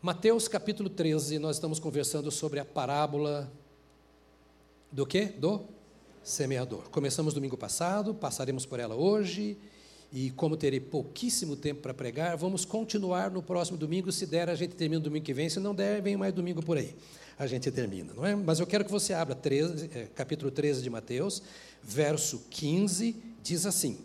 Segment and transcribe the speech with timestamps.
[0.00, 3.50] Mateus capítulo 13, nós estamos conversando sobre a parábola
[4.92, 5.24] do quê?
[5.26, 5.64] Do
[6.22, 6.88] semeador.
[6.90, 9.58] Começamos domingo passado, passaremos por ela hoje,
[10.12, 14.12] e como terei pouquíssimo tempo para pregar, vamos continuar no próximo domingo.
[14.12, 16.78] Se der, a gente termina domingo que vem, se não der, vem mais domingo por
[16.78, 16.94] aí.
[17.36, 18.36] A gente termina, não é?
[18.36, 21.42] Mas eu quero que você abra 13, é, capítulo 13 de Mateus,
[21.82, 23.98] verso 15, diz assim: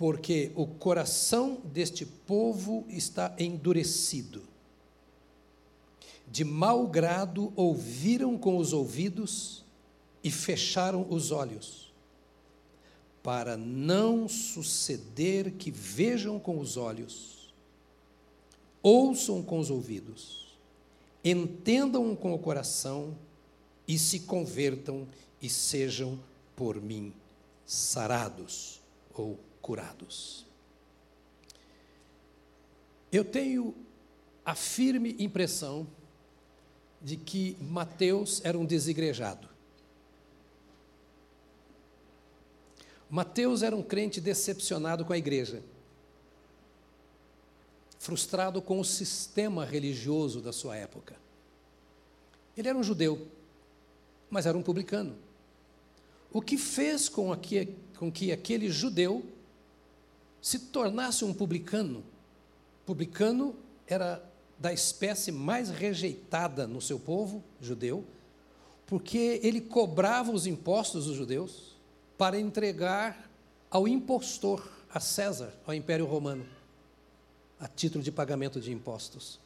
[0.00, 4.42] porque o coração deste povo está endurecido.
[6.26, 9.62] De mau grado ouviram com os ouvidos
[10.24, 11.92] e fecharam os olhos,
[13.22, 17.52] para não suceder que vejam com os olhos,
[18.82, 20.56] ouçam com os ouvidos,
[21.22, 23.14] entendam com o coração
[23.86, 25.06] e se convertam
[25.42, 26.18] e sejam
[26.56, 27.12] por mim
[27.66, 28.80] sarados
[29.12, 30.46] ou curados.
[33.12, 33.74] Eu tenho
[34.44, 35.86] a firme impressão
[37.00, 39.48] de que Mateus era um desigrejado.
[43.08, 45.62] Mateus era um crente decepcionado com a igreja,
[47.98, 51.16] frustrado com o sistema religioso da sua época.
[52.56, 53.26] Ele era um judeu,
[54.30, 55.16] mas era um publicano.
[56.32, 59.24] O que fez com que, com que aquele judeu
[60.40, 62.04] se tornasse um publicano.
[62.86, 63.54] Publicano
[63.86, 64.22] era
[64.58, 68.04] da espécie mais rejeitada no seu povo judeu,
[68.86, 71.76] porque ele cobrava os impostos dos judeus
[72.18, 73.30] para entregar
[73.70, 76.44] ao impostor, a César, ao Império Romano,
[77.58, 79.38] a título de pagamento de impostos.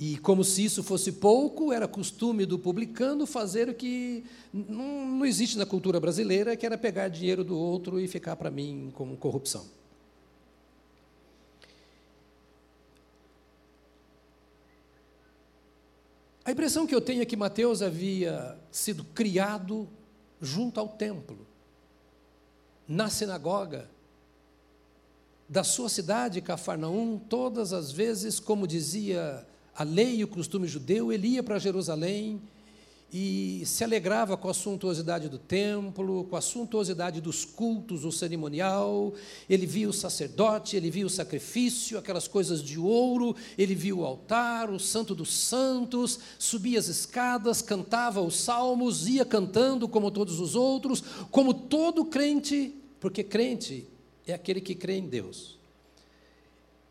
[0.00, 5.26] E como se isso fosse pouco, era costume do publicano fazer o que não, não
[5.26, 9.16] existe na cultura brasileira, que era pegar dinheiro do outro e ficar para mim como
[9.16, 9.64] corrupção.
[16.44, 19.88] A impressão que eu tenho é que Mateus havia sido criado
[20.40, 21.46] junto ao templo,
[22.88, 23.88] na sinagoga,
[25.48, 31.12] da sua cidade, Cafarnaum, todas as vezes, como dizia a lei e o costume judeu,
[31.12, 32.40] ele ia para Jerusalém
[33.12, 39.12] e se alegrava com a suntuosidade do templo, com a suntuosidade dos cultos, o cerimonial.
[39.50, 44.06] Ele via o sacerdote, ele via o sacrifício, aquelas coisas de ouro, ele via o
[44.06, 50.40] altar, o santo dos santos, subia as escadas, cantava os salmos, ia cantando como todos
[50.40, 53.86] os outros, como todo crente, porque crente
[54.26, 55.58] é aquele que crê em Deus.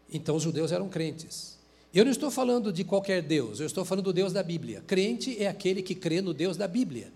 [0.07, 1.60] Então os judeus eram crentes.
[1.93, 4.81] Eu não estou falando de qualquer Deus, eu estou falando do Deus da Bíblia.
[4.87, 7.11] Crente é aquele que crê no Deus da Bíblia.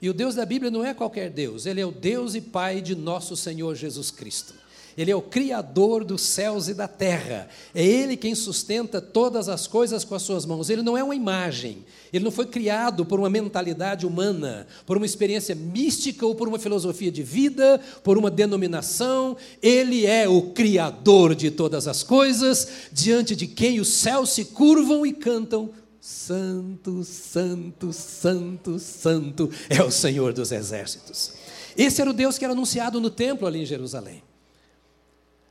[0.00, 2.80] E o Deus da Bíblia não é qualquer Deus, ele é o Deus e Pai
[2.80, 4.54] de nosso Senhor Jesus Cristo.
[4.96, 7.48] Ele é o Criador dos céus e da terra.
[7.74, 10.70] É Ele quem sustenta todas as coisas com as suas mãos.
[10.70, 11.84] Ele não é uma imagem.
[12.12, 16.58] Ele não foi criado por uma mentalidade humana, por uma experiência mística ou por uma
[16.58, 19.36] filosofia de vida, por uma denominação.
[19.60, 25.04] Ele é o Criador de todas as coisas, diante de quem os céus se curvam
[25.04, 25.70] e cantam
[26.00, 31.32] Santo, Santo, Santo, Santo é o Senhor dos exércitos.
[31.76, 34.22] Esse era o Deus que era anunciado no templo ali em Jerusalém.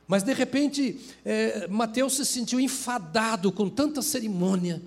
[0.06, 4.80] Mas de repente, é, Mateus se sentiu enfadado com tanta cerimônia,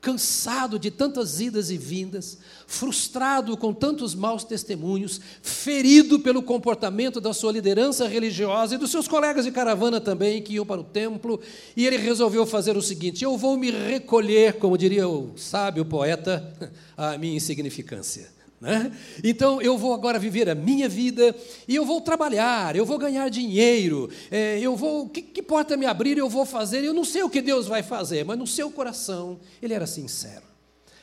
[0.00, 7.34] cansado de tantas idas e vindas, frustrado com tantos maus testemunhos, ferido pelo comportamento da
[7.34, 11.40] sua liderança religiosa e dos seus colegas de caravana também que iam para o templo,
[11.76, 16.52] e ele resolveu fazer o seguinte: eu vou me recolher, como diria o sábio poeta,
[16.96, 18.39] à minha insignificância.
[18.60, 18.92] Né?
[19.24, 21.34] Então eu vou agora viver a minha vida
[21.66, 25.86] e eu vou trabalhar, eu vou ganhar dinheiro, é, eu vou, que, que porta me
[25.86, 28.70] abrir eu vou fazer, eu não sei o que Deus vai fazer, mas no seu
[28.70, 30.42] coração ele era sincero.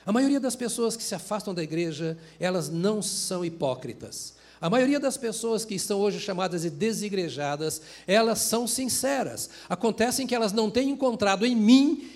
[0.06, 4.36] A maioria das pessoas que se afastam da igreja, elas não são hipócritas.
[4.60, 9.50] A maioria das pessoas que estão hoje chamadas de desigrejadas, elas são sinceras.
[9.70, 12.10] Acontece que elas não têm encontrado em mim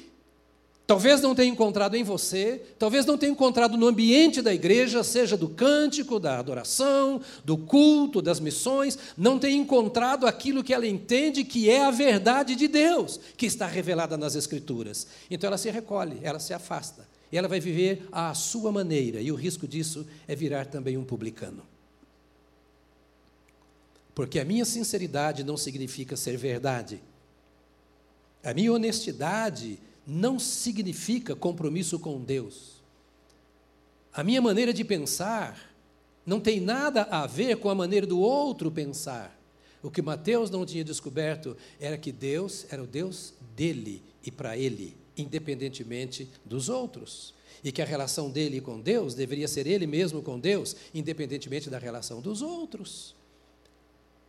[0.91, 5.37] Talvez não tenha encontrado em você, talvez não tenha encontrado no ambiente da igreja, seja
[5.37, 11.45] do cântico, da adoração, do culto, das missões, não tenha encontrado aquilo que ela entende
[11.45, 15.07] que é a verdade de Deus, que está revelada nas Escrituras.
[15.29, 19.31] Então ela se recolhe, ela se afasta, e ela vai viver à sua maneira, e
[19.31, 21.63] o risco disso é virar também um publicano.
[24.13, 27.01] Porque a minha sinceridade não significa ser verdade.
[28.43, 29.79] A minha honestidade
[30.11, 32.81] não significa compromisso com Deus.
[34.13, 35.73] A minha maneira de pensar
[36.25, 39.39] não tem nada a ver com a maneira do outro pensar.
[39.81, 44.57] O que Mateus não tinha descoberto era que Deus era o Deus dele e para
[44.57, 47.33] ele, independentemente dos outros.
[47.63, 51.77] E que a relação dele com Deus deveria ser ele mesmo com Deus, independentemente da
[51.77, 53.15] relação dos outros.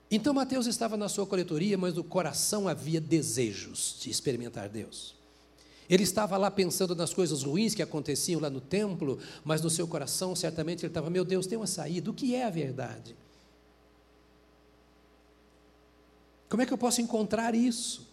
[0.08, 5.20] Então Mateus estava na sua coletoria, mas no coração havia desejos de experimentar Deus.
[5.92, 9.86] Ele estava lá pensando nas coisas ruins que aconteciam lá no templo, mas no seu
[9.86, 13.14] coração certamente ele estava: Meu Deus, tem uma saída, o que é a verdade?
[16.48, 18.08] Como é que eu posso encontrar isso?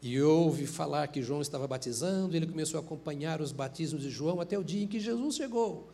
[0.00, 4.40] E ouve falar que João estava batizando, ele começou a acompanhar os batismos de João
[4.40, 5.86] até o dia em que Jesus chegou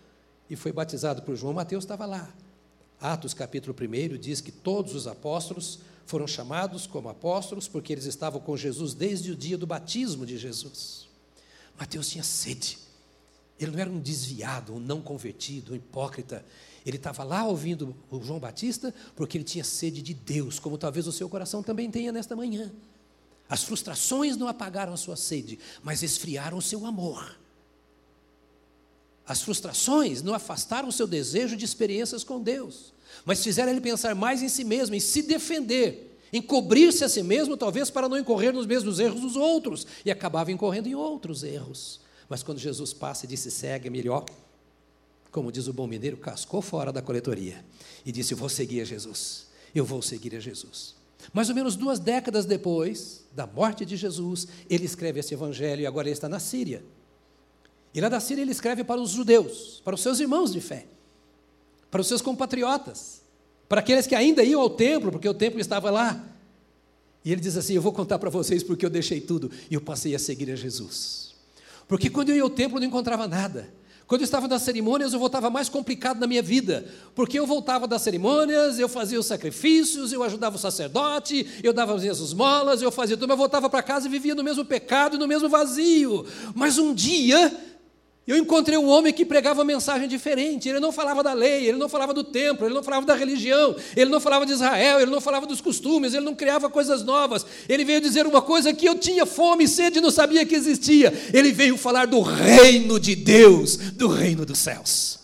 [0.49, 1.52] e foi batizado por João.
[1.52, 2.32] Mateus estava lá.
[3.00, 5.81] Atos capítulo 1 diz que todos os apóstolos
[6.11, 10.37] foram chamados como apóstolos porque eles estavam com Jesus desde o dia do batismo de
[10.37, 11.09] Jesus.
[11.79, 12.79] Mateus tinha sede.
[13.61, 16.45] Ele não era um desviado, um não convertido, um hipócrita.
[16.85, 21.07] Ele estava lá ouvindo o João Batista porque ele tinha sede de Deus, como talvez
[21.07, 22.73] o seu coração também tenha nesta manhã.
[23.49, 27.39] As frustrações não apagaram a sua sede, mas esfriaram o seu amor.
[29.25, 32.93] As frustrações não afastaram o seu desejo de experiências com Deus,
[33.25, 37.23] mas fizeram ele pensar mais em si mesmo, em se defender, em cobrir-se a si
[37.23, 41.43] mesmo, talvez para não incorrer nos mesmos erros dos outros, e acabava incorrendo em outros
[41.43, 42.01] erros.
[42.29, 44.25] Mas quando Jesus passa e disse: segue-me, ó,
[45.31, 47.65] como diz o bom mineiro, cascou fora da coletoria
[48.05, 50.95] e disse: Vou seguir a Jesus, eu vou seguir a Jesus.
[51.33, 55.87] Mais ou menos duas décadas depois da morte de Jesus, ele escreve esse evangelho e
[55.87, 56.83] agora ele está na Síria.
[57.93, 60.87] E lá da Síria ele escreve para os judeus, para os seus irmãos de fé,
[61.90, 63.20] para os seus compatriotas,
[63.69, 66.25] para aqueles que ainda iam ao templo, porque o templo estava lá.
[67.25, 69.81] E ele diz assim: Eu vou contar para vocês porque eu deixei tudo e eu
[69.81, 71.34] passei a seguir a Jesus.
[71.87, 73.69] Porque quando eu ia ao templo eu não encontrava nada.
[74.10, 76.84] Quando eu estava nas cerimônias, eu voltava mais complicado na minha vida,
[77.14, 81.94] porque eu voltava das cerimônias, eu fazia os sacrifícios, eu ajudava o sacerdote, eu dava
[81.94, 84.64] as minhas esmolas, eu fazia tudo, mas eu voltava para casa e vivia no mesmo
[84.64, 86.26] pecado e no mesmo vazio.
[86.56, 87.56] Mas um dia,
[88.26, 90.69] eu encontrei um homem que pregava uma mensagem diferente.
[90.69, 93.75] Ele não falava da lei, ele não falava do templo, ele não falava da religião,
[93.96, 97.44] ele não falava de Israel, ele não falava dos costumes, ele não criava coisas novas.
[97.69, 100.55] Ele veio dizer uma coisa que eu tinha fome e sede e não sabia que
[100.55, 101.12] existia.
[101.32, 105.19] Ele veio falar do reino de Deus, do reino dos céus.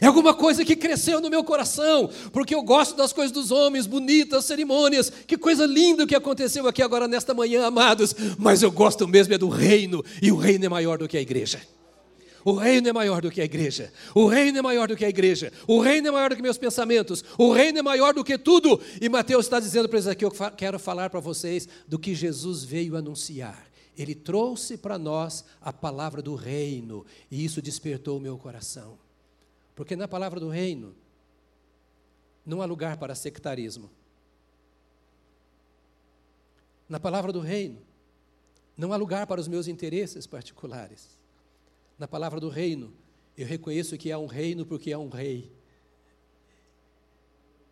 [0.00, 3.86] É alguma coisa que cresceu no meu coração, porque eu gosto das coisas dos homens,
[3.86, 5.10] bonitas, cerimônias.
[5.26, 8.14] Que coisa linda que aconteceu aqui agora nesta manhã, amados.
[8.38, 11.20] Mas eu gosto mesmo é do reino, e o reino é maior do que a
[11.20, 11.60] igreja.
[12.46, 13.92] O reino é maior do que a igreja.
[14.14, 15.52] O reino é maior do que a igreja.
[15.66, 17.24] O reino é maior do que meus pensamentos.
[17.36, 18.80] O reino é maior do que tudo.
[19.00, 22.62] E Mateus está dizendo para eles aqui: eu quero falar para vocês do que Jesus
[22.62, 23.68] veio anunciar.
[23.98, 27.04] Ele trouxe para nós a palavra do reino.
[27.32, 28.96] E isso despertou o meu coração.
[29.74, 30.94] Porque na palavra do reino
[32.46, 33.90] não há lugar para sectarismo.
[36.88, 37.78] Na palavra do reino
[38.78, 41.15] não há lugar para os meus interesses particulares
[41.98, 42.92] na palavra do reino,
[43.36, 45.52] eu reconheço que há um reino porque há um rei.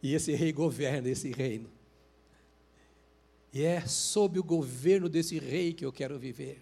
[0.03, 1.71] E esse rei governa esse reino.
[3.53, 6.61] E é sob o governo desse rei que eu quero viver.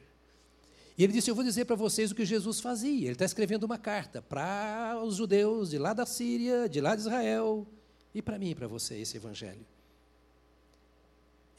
[0.97, 3.07] E ele disse: Eu vou dizer para vocês o que Jesus fazia.
[3.07, 7.01] Ele está escrevendo uma carta para os judeus de lá da Síria, de lá de
[7.01, 7.67] Israel,
[8.15, 9.67] e para mim e para você, esse evangelho.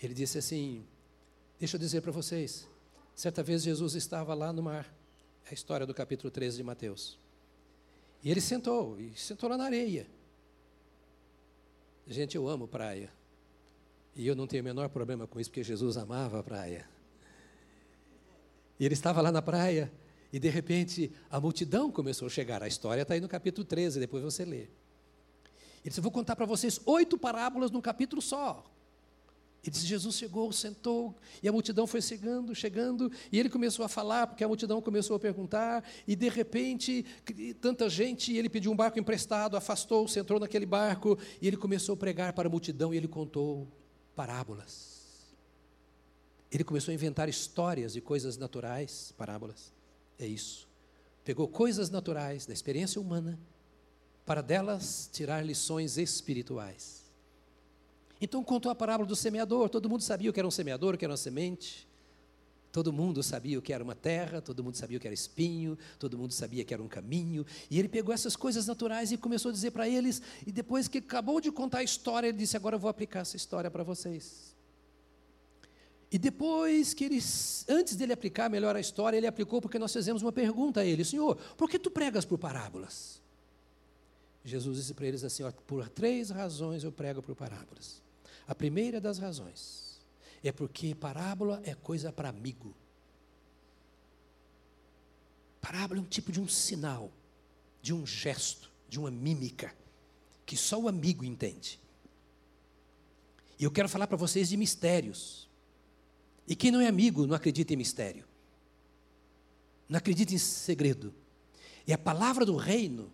[0.01, 0.85] Ele disse assim:
[1.59, 2.67] Deixa eu dizer para vocês.
[3.15, 5.02] Certa vez Jesus estava lá no mar.
[5.49, 7.19] A história do capítulo 13 de Mateus.
[8.23, 10.07] E ele sentou, e sentou lá na areia.
[12.07, 13.11] Gente, eu amo praia.
[14.15, 16.87] E eu não tenho o menor problema com isso, porque Jesus amava a praia.
[18.79, 19.91] E ele estava lá na praia,
[20.31, 22.63] e de repente a multidão começou a chegar.
[22.63, 24.57] A história está aí no capítulo 13, depois você lê.
[24.57, 24.69] Ele
[25.85, 28.63] disse: vou contar para vocês oito parábolas num capítulo só.
[29.63, 33.87] E diz: Jesus chegou, sentou, e a multidão foi chegando, chegando, e ele começou a
[33.87, 37.05] falar, porque a multidão começou a perguntar, e de repente,
[37.61, 41.97] tanta gente, ele pediu um barco emprestado, afastou-se, entrou naquele barco, e ele começou a
[41.97, 43.67] pregar para a multidão, e ele contou
[44.13, 44.91] parábolas.
[46.51, 49.73] Ele começou a inventar histórias de coisas naturais, parábolas.
[50.19, 50.67] É isso.
[51.23, 53.39] Pegou coisas naturais da experiência humana,
[54.25, 57.02] para delas tirar lições espirituais.
[58.23, 59.67] Então contou a parábola do semeador.
[59.67, 61.85] Todo mundo sabia o que era um semeador, o que era uma semente.
[62.71, 65.77] Todo mundo sabia o que era uma terra, todo mundo sabia o que era espinho,
[65.99, 67.45] todo mundo sabia que era um caminho.
[67.69, 70.21] E ele pegou essas coisas naturais e começou a dizer para eles.
[70.47, 73.35] E depois que acabou de contar a história, ele disse: Agora eu vou aplicar essa
[73.35, 74.55] história para vocês.
[76.09, 77.19] E depois que ele,
[77.67, 81.03] antes dele aplicar melhor a história, ele aplicou porque nós fizemos uma pergunta a ele:
[81.03, 83.21] Senhor, por que tu pregas por parábolas?
[84.45, 88.02] Jesus disse para eles assim: Por três razões eu prego por parábolas.
[88.47, 90.01] A primeira das razões
[90.43, 92.73] é porque parábola é coisa para amigo.
[95.61, 97.09] Parábola é um tipo de um sinal,
[97.81, 99.73] de um gesto, de uma mímica,
[100.45, 101.79] que só o amigo entende.
[103.57, 105.47] E eu quero falar para vocês de mistérios.
[106.45, 108.25] E quem não é amigo não acredita em mistério.
[109.87, 111.13] Não acredita em segredo.
[111.87, 113.11] E a palavra do reino,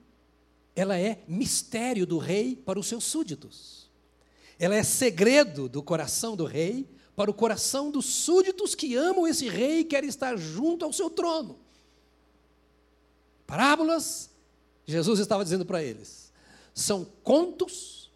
[0.75, 3.88] ela é mistério do rei para os seus súditos.
[4.59, 6.85] Ela é segredo do coração do rei
[7.15, 11.09] para o coração dos súditos que amam esse rei e querem estar junto ao seu
[11.09, 11.57] trono.
[13.47, 14.29] Parábolas,
[14.85, 16.31] Jesus estava dizendo para eles,
[16.73, 18.11] são contos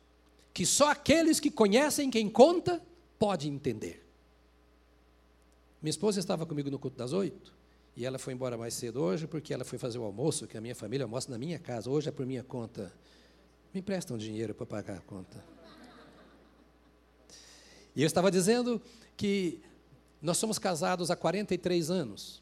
[0.53, 2.81] que só aqueles que conhecem quem conta
[3.17, 4.05] podem entender.
[5.81, 7.53] Minha esposa estava comigo no culto das oito,
[7.95, 10.61] e ela foi embora mais cedo hoje, porque ela foi fazer o almoço, que a
[10.61, 12.93] minha família almoça na minha casa, hoje é por minha conta.
[13.73, 15.52] Me emprestam dinheiro para pagar a conta.
[17.95, 18.81] E eu estava dizendo
[19.15, 19.61] que
[20.21, 22.41] nós somos casados há 43 anos,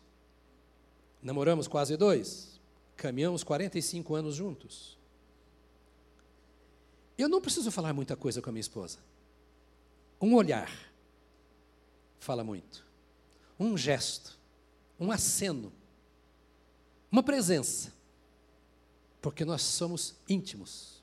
[1.21, 2.59] namoramos quase dois,
[2.95, 4.97] caminhamos 45 anos juntos.
[7.17, 8.99] Eu não preciso falar muita coisa com a minha esposa.
[10.19, 10.71] Um olhar
[12.19, 12.85] fala muito.
[13.59, 14.39] Um gesto,
[14.99, 15.71] um aceno,
[17.11, 17.91] uma presença.
[19.21, 21.01] Porque nós somos íntimos,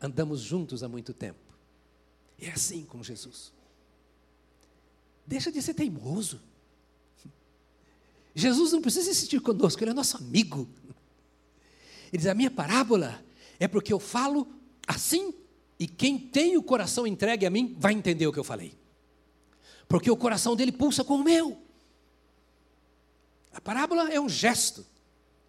[0.00, 1.38] andamos juntos há muito tempo.
[2.38, 3.52] E é assim com Jesus.
[5.26, 6.40] Deixa de ser teimoso.
[8.34, 10.68] Jesus não precisa insistir conosco, ele é nosso amigo.
[12.12, 13.22] Ele diz: a minha parábola
[13.58, 14.46] é porque eu falo
[14.86, 15.34] assim
[15.78, 18.74] e quem tem o coração entregue a mim vai entender o que eu falei.
[19.88, 21.60] Porque o coração dele pulsa com o meu.
[23.52, 24.86] A parábola é um gesto,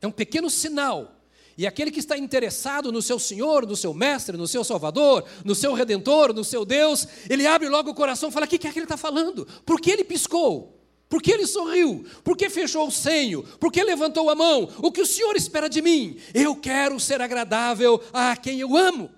[0.01, 1.21] é um pequeno sinal.
[1.58, 5.53] E aquele que está interessado no seu Senhor, no seu Mestre, no seu Salvador, no
[5.53, 8.72] seu Redentor, no seu Deus, ele abre logo o coração e fala: o que é
[8.72, 9.46] que ele está falando?
[9.65, 10.77] Por que ele piscou?
[11.10, 12.05] Por que ele sorriu?
[12.24, 13.43] Por que fechou o senho?
[13.43, 14.70] Por que levantou a mão?
[14.77, 16.17] O que o Senhor espera de mim?
[16.34, 19.12] Eu quero ser agradável a quem eu amo.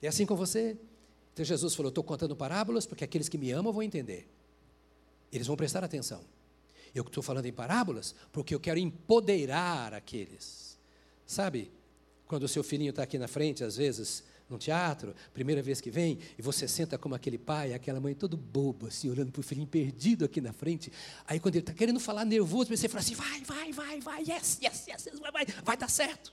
[0.00, 0.78] É assim com você?
[1.34, 4.26] Então Jesus falou: estou contando parábolas porque aqueles que me amam vão entender.
[5.30, 6.24] Eles vão prestar atenção.
[6.94, 10.65] Eu estou falando em parábolas porque eu quero empoderar aqueles.
[11.26, 11.72] Sabe,
[12.26, 15.90] quando o seu filhinho está aqui na frente, às vezes, num teatro, primeira vez que
[15.90, 19.42] vem, e você senta como aquele pai, aquela mãe todo bobo, assim, olhando para o
[19.42, 20.92] filhinho perdido aqui na frente.
[21.26, 24.58] Aí quando ele está querendo falar nervoso, você fala assim: vai, vai, vai, vai, yes,
[24.62, 26.32] yes, yes, vai, vai, vai dar certo.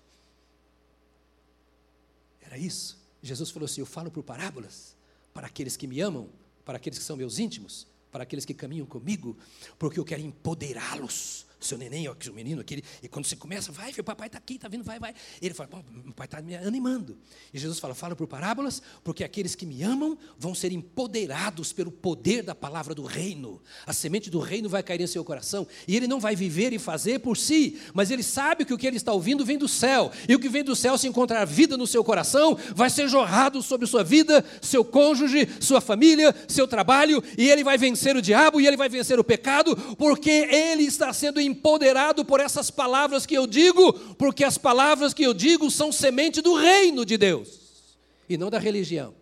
[2.41, 3.01] Era isso.
[3.21, 4.95] Jesus falou assim: Eu falo por parábolas
[5.33, 6.29] para aqueles que me amam,
[6.63, 9.35] para aqueles que são meus íntimos, para aqueles que caminham comigo,
[9.79, 13.91] porque eu quero empoderá-los seu neném, ó, o menino aquele, e quando você começa, vai,
[13.91, 15.13] filho, papai está aqui, está vindo, vai, vai.
[15.41, 17.17] Ele fala, meu pai está me animando.
[17.53, 21.91] E Jesus fala, fala por parábolas, porque aqueles que me amam vão ser empoderados pelo
[21.91, 23.61] poder da palavra do reino.
[23.85, 26.79] A semente do reino vai cair em seu coração, e ele não vai viver e
[26.79, 30.11] fazer por si, mas ele sabe que o que ele está ouvindo vem do céu,
[30.27, 33.61] e o que vem do céu, se encontrar vida no seu coração, vai ser jorrado
[33.61, 38.59] sobre sua vida, seu cônjuge, sua família, seu trabalho, e ele vai vencer o diabo,
[38.59, 43.25] e ele vai vencer o pecado, porque ele está sendo empoderado empoderado por essas palavras
[43.25, 47.97] que eu digo, porque as palavras que eu digo são semente do reino de Deus
[48.27, 49.15] e não da religião,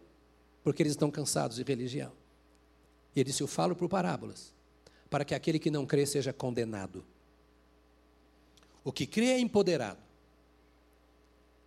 [0.64, 2.12] porque eles estão cansados de religião.
[3.16, 4.54] E ele disse: Eu falo por parábolas,
[5.10, 7.04] para que aquele que não crê seja condenado.
[8.84, 10.00] O que crê é empoderado.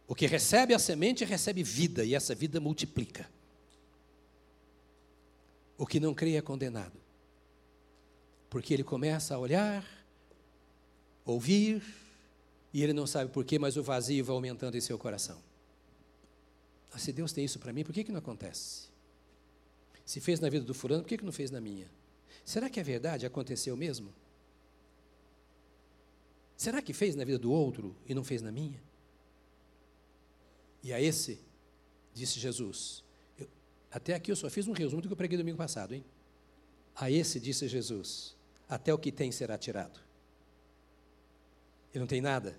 [0.06, 3.28] O que recebe a semente recebe vida, e essa vida multiplica.
[5.78, 6.98] O que não crê é condenado.
[8.50, 9.84] Porque ele começa a olhar
[11.24, 11.82] ouvir,
[12.72, 15.40] e ele não sabe porquê, mas o vazio vai aumentando em seu coração.
[16.92, 18.88] Ah, se Deus tem isso para mim, por que, que não acontece?
[20.04, 21.88] Se fez na vida do fulano, por que, que não fez na minha?
[22.44, 23.24] Será que é verdade?
[23.24, 24.12] Aconteceu mesmo?
[26.56, 28.80] Será que fez na vida do outro e não fez na minha?
[30.82, 31.38] E a esse,
[32.12, 33.02] disse Jesus,
[33.38, 33.48] eu,
[33.90, 36.04] até aqui eu só fiz um resumo do que eu preguei domingo passado, hein?
[36.94, 38.36] A esse, disse Jesus,
[38.68, 40.03] até o que tem será tirado.
[41.94, 42.58] Ele não tem nada.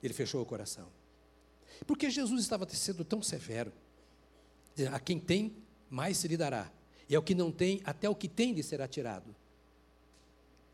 [0.00, 0.86] Ele fechou o coração.
[1.86, 3.72] Porque Jesus estava sendo tão severo.
[4.92, 5.56] A quem tem,
[5.90, 6.70] mais se lhe dará.
[7.08, 9.34] E ao que não tem, até o que tem lhe será tirado.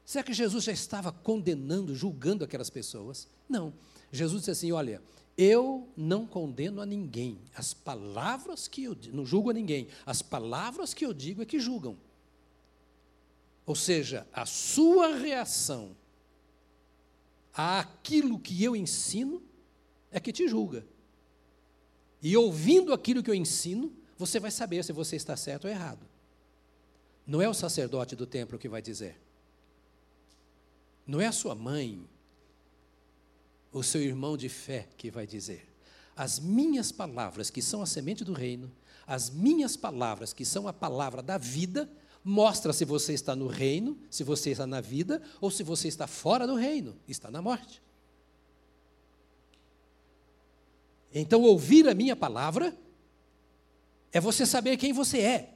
[0.04, 3.28] Será que Jesus já estava condenando, julgando aquelas pessoas?
[3.48, 3.72] Não.
[4.12, 5.00] Jesus disse assim: Olha,
[5.38, 7.38] eu não condeno a ninguém.
[7.54, 9.88] As palavras que eu não julgo a ninguém.
[10.04, 11.96] As palavras que eu digo é que julgam.
[13.64, 15.96] Ou seja, a sua reação
[17.52, 19.42] aquilo que eu ensino
[20.10, 20.86] é que te julga.
[22.22, 26.06] E ouvindo aquilo que eu ensino, você vai saber se você está certo ou errado.
[27.26, 29.16] Não é o sacerdote do templo que vai dizer.
[31.06, 32.08] Não é a sua mãe,
[33.72, 35.66] o seu irmão de fé que vai dizer.
[36.14, 38.70] As minhas palavras, que são a semente do reino,
[39.06, 41.90] as minhas palavras, que são a palavra da vida,
[42.22, 46.06] mostra se você está no reino, se você está na vida, ou se você está
[46.06, 47.82] fora do reino, está na morte.
[51.12, 52.76] Então, ouvir a minha palavra
[54.12, 55.54] é você saber quem você é.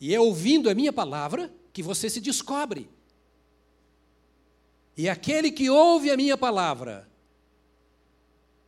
[0.00, 2.88] E é ouvindo a minha palavra que você se descobre.
[4.96, 7.08] E aquele que ouve a minha palavra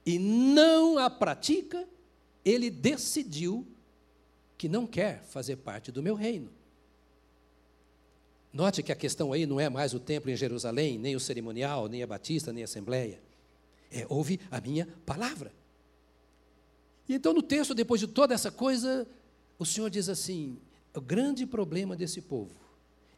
[0.04, 1.86] e não a pratica,
[2.44, 3.66] ele decidiu
[4.56, 6.50] que não quer fazer parte do meu reino.
[8.52, 11.88] Note que a questão aí não é mais o templo em Jerusalém, nem o cerimonial,
[11.88, 13.20] nem a batista, nem a assembleia.
[13.90, 15.52] É, ouve a minha palavra.
[17.08, 19.06] E então, no texto, depois de toda essa coisa,
[19.58, 20.58] o Senhor diz assim:
[20.94, 22.56] o grande problema desse povo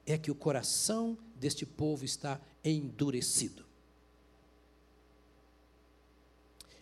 [0.04, 3.64] é que o coração deste povo está endurecido.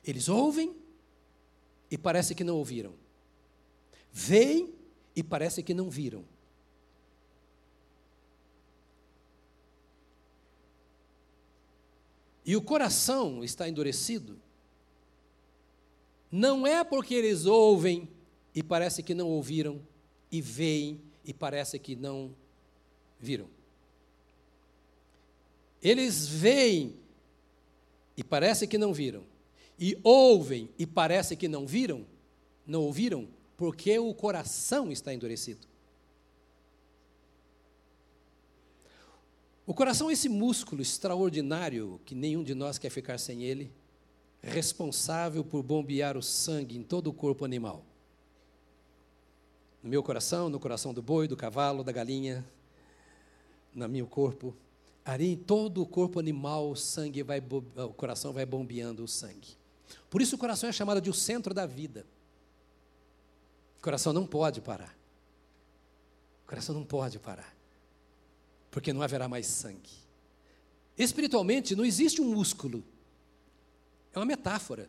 [0.02, 0.74] Eles ouvem
[1.90, 2.94] e parece que não ouviram.
[4.18, 4.72] Veem
[5.14, 6.24] e parece que não viram.
[12.46, 14.40] E o coração está endurecido
[16.32, 18.08] não é porque eles ouvem
[18.54, 19.80] e parece que não ouviram,
[20.32, 22.34] e veem e parece que não
[23.20, 23.48] viram.
[25.82, 26.96] Eles veem
[28.16, 29.24] e parece que não viram,
[29.78, 32.06] e ouvem e parece que não viram,
[32.66, 35.66] não ouviram, porque o coração está endurecido.
[39.66, 43.72] O coração é esse músculo extraordinário que nenhum de nós quer ficar sem ele
[44.40, 47.84] responsável por bombear o sangue em todo o corpo animal.
[49.82, 52.46] No meu coração, no coração do boi, do cavalo, da galinha,
[53.74, 54.54] no meu corpo.
[55.04, 59.56] Ali em todo o corpo animal, o sangue vai, o coração vai bombeando o sangue.
[60.08, 62.06] Por isso o coração é chamado de o centro da vida.
[63.78, 64.96] O coração não pode parar.
[66.44, 67.54] O coração não pode parar.
[68.70, 69.90] Porque não haverá mais sangue.
[70.96, 72.84] Espiritualmente, não existe um músculo
[74.16, 74.88] é uma metáfora.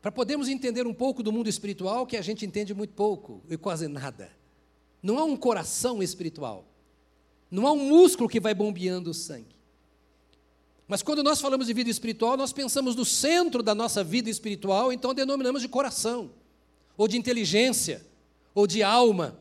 [0.00, 3.56] Para podermos entender um pouco do mundo espiritual que a gente entende muito pouco e
[3.56, 4.30] quase nada.
[5.02, 6.66] Não há um coração espiritual.
[7.50, 9.54] Não há um músculo que vai bombeando o sangue.
[10.88, 14.92] Mas quando nós falamos de vida espiritual, nós pensamos no centro da nossa vida espiritual,
[14.92, 16.30] então denominamos de coração,
[16.96, 18.04] ou de inteligência,
[18.54, 19.38] ou de alma.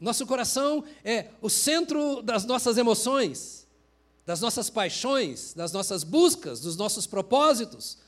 [0.00, 3.60] Nosso coração é o centro das nossas emoções
[4.30, 7.98] das nossas paixões, das nossas buscas, dos nossos propósitos,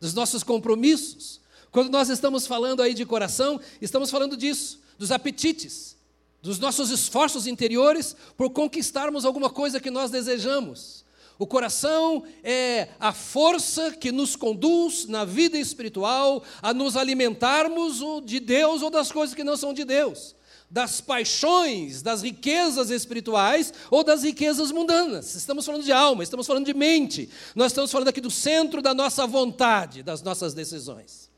[0.00, 1.40] dos nossos compromissos.
[1.70, 5.96] Quando nós estamos falando aí de coração, estamos falando disso, dos apetites,
[6.42, 11.03] dos nossos esforços interiores por conquistarmos alguma coisa que nós desejamos.
[11.38, 18.38] O coração é a força que nos conduz na vida espiritual a nos alimentarmos de
[18.38, 20.34] Deus ou das coisas que não são de Deus
[20.70, 25.36] das paixões, das riquezas espirituais ou das riquezas mundanas.
[25.36, 27.28] Estamos falando de alma, estamos falando de mente.
[27.54, 31.30] Nós estamos falando aqui do centro da nossa vontade, das nossas decisões.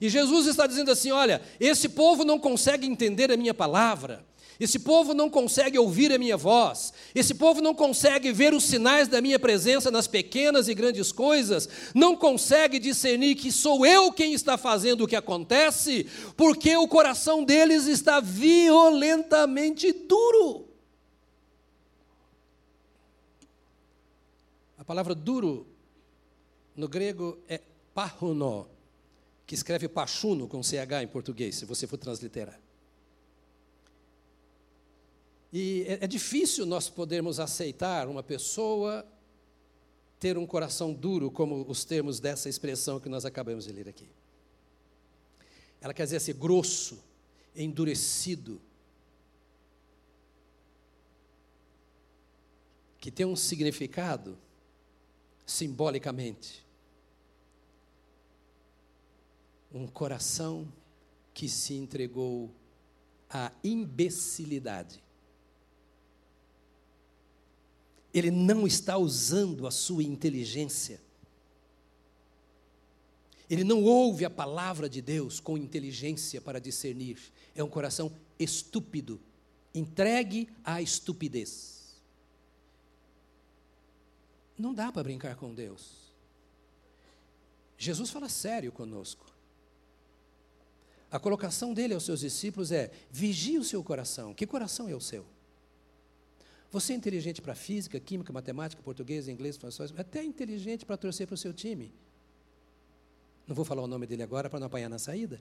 [0.00, 4.26] E Jesus está dizendo assim: olha, esse povo não consegue entender a minha palavra.
[4.60, 9.08] Esse povo não consegue ouvir a minha voz, esse povo não consegue ver os sinais
[9.08, 14.34] da minha presença nas pequenas e grandes coisas, não consegue discernir que sou eu quem
[14.34, 20.68] está fazendo o que acontece, porque o coração deles está violentamente duro.
[24.76, 25.66] A palavra duro
[26.76, 27.62] no grego é
[27.94, 28.68] parruno,
[29.46, 32.60] que escreve pachuno com CH em português, se você for transliterar.
[35.52, 39.06] E é, é difícil nós podermos aceitar uma pessoa
[40.20, 44.06] ter um coração duro, como os termos dessa expressão que nós acabamos de ler aqui.
[45.80, 47.02] Ela quer dizer ser grosso,
[47.56, 48.60] endurecido,
[52.98, 54.36] que tem um significado
[55.46, 56.66] simbolicamente.
[59.72, 60.70] Um coração
[61.32, 62.50] que se entregou
[63.30, 65.02] à imbecilidade.
[68.12, 71.00] Ele não está usando a sua inteligência.
[73.48, 77.18] Ele não ouve a palavra de Deus com inteligência para discernir.
[77.54, 79.20] É um coração estúpido,
[79.74, 81.96] entregue à estupidez.
[84.56, 86.10] Não dá para brincar com Deus.
[87.78, 89.26] Jesus fala sério conosco.
[91.10, 94.34] a colocação dele aos seus discípulos é: vigie o seu coração.
[94.34, 95.26] Que coração é o seu?
[96.70, 101.34] Você é inteligente para física, química, matemática, português, inglês, francês, até inteligente para torcer para
[101.34, 101.92] o seu time.
[103.46, 105.40] Não vou falar o nome dele agora para não apanhar na saída.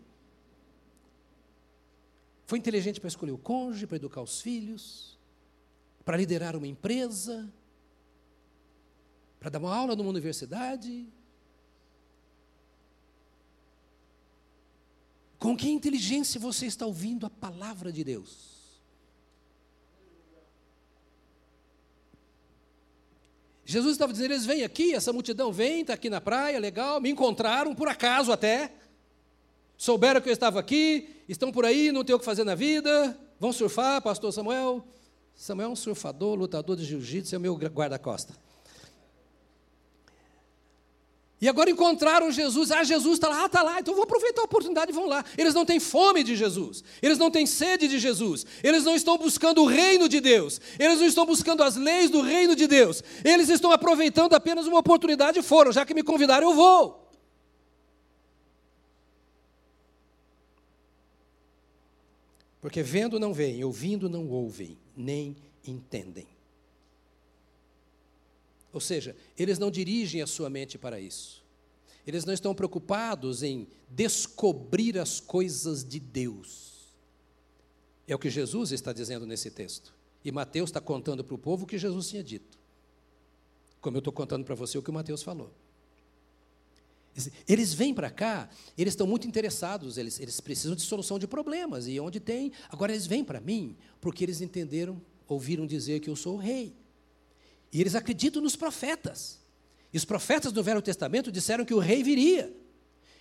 [2.48, 5.20] Foi inteligente para escolher o cônjuge, para educar os filhos,
[6.04, 7.48] para liderar uma empresa,
[9.40, 11.08] para dar uma aula numa universidade.
[15.38, 18.59] Com que inteligência você está ouvindo a palavra de Deus?
[23.70, 27.12] Jesus estava dizendo: eles vêm aqui, essa multidão vem, está aqui na praia, legal, me
[27.12, 28.72] encontraram, por acaso até,
[29.78, 33.16] souberam que eu estava aqui, estão por aí, não tem o que fazer na vida,
[33.40, 34.84] vão surfar, pastor Samuel.
[35.36, 38.34] Samuel é um surfador, lutador de jiu-jitsu, é o meu guarda-costa.
[41.42, 44.92] E agora encontraram Jesus, ah, Jesus está lá, está lá, então vou aproveitar a oportunidade
[44.92, 45.24] e vão lá.
[45.38, 49.18] Eles não têm fome de Jesus, eles não têm sede de Jesus, eles não estão
[49.18, 53.02] buscando o reino de Deus, eles não estão buscando as leis do reino de Deus,
[53.24, 57.10] eles estão aproveitando apenas uma oportunidade e foram, já que me convidaram, eu vou.
[62.60, 66.28] Porque vendo não veem, ouvindo não ouvem, nem entendem.
[68.72, 71.44] Ou seja, eles não dirigem a sua mente para isso.
[72.06, 76.70] Eles não estão preocupados em descobrir as coisas de Deus.
[78.08, 79.94] É o que Jesus está dizendo nesse texto.
[80.24, 82.58] E Mateus está contando para o povo o que Jesus tinha dito.
[83.80, 85.54] Como eu estou contando para você o que o Mateus falou.
[87.48, 91.88] Eles vêm para cá, eles estão muito interessados, eles, eles precisam de solução de problemas,
[91.88, 92.52] e onde tem.
[92.70, 96.74] Agora eles vêm para mim, porque eles entenderam, ouviram dizer que eu sou o rei.
[97.72, 99.40] E eles acreditam nos profetas.
[99.94, 102.52] E os profetas do Velho Testamento disseram que o rei viria.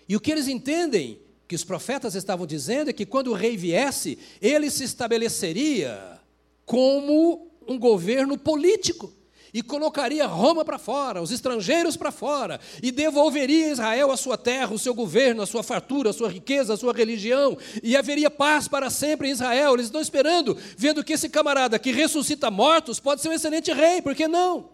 [0.08, 3.56] E o que eles entendem que os profetas estavam dizendo é que quando o rei
[3.56, 6.20] viesse, ele se estabeleceria
[6.64, 9.12] como um governo político
[9.52, 14.36] e colocaria Roma para fora, os estrangeiros para fora, e devolveria a Israel a sua
[14.36, 18.30] terra, o seu governo, a sua fartura, a sua riqueza, a sua religião, e haveria
[18.30, 19.74] paz para sempre em Israel.
[19.74, 24.02] Eles estão esperando, vendo que esse camarada que ressuscita mortos pode ser um excelente rei,
[24.02, 24.70] por que não?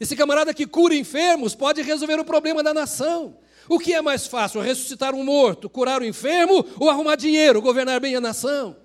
[0.00, 3.36] Esse camarada que cura enfermos pode resolver o problema da nação.
[3.68, 7.62] O que é mais fácil, ressuscitar um morto, curar o um enfermo ou arrumar dinheiro,
[7.62, 8.81] governar bem a nação?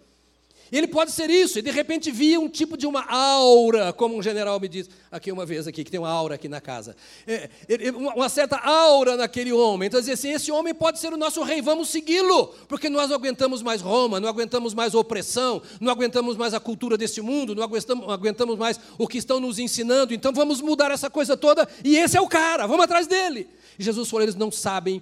[0.71, 4.21] Ele pode ser isso, e de repente via um tipo de uma aura, como um
[4.21, 6.95] general me disse aqui uma vez aqui, que tem uma aura aqui na casa.
[7.25, 7.49] É,
[7.95, 9.87] uma certa aura naquele homem.
[9.87, 13.15] Então dizia assim: esse homem pode ser o nosso rei, vamos segui-lo, porque nós não
[13.15, 17.55] aguentamos mais Roma, não aguentamos mais a opressão, não aguentamos mais a cultura deste mundo,
[17.55, 21.37] não aguentamos, não aguentamos mais o que estão nos ensinando, então vamos mudar essa coisa
[21.37, 23.47] toda, e esse é o cara, vamos atrás dele.
[23.79, 25.01] E Jesus falou: eles não sabem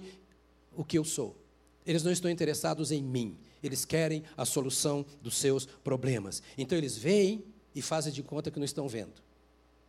[0.76, 1.36] o que eu sou,
[1.84, 6.42] eles não estão interessados em mim eles querem a solução dos seus problemas.
[6.56, 9.22] Então eles veem e fazem de conta que não estão vendo.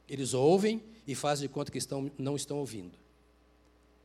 [0.10, 2.98] Eles ouvem e fazem de conta que estão, não estão ouvindo.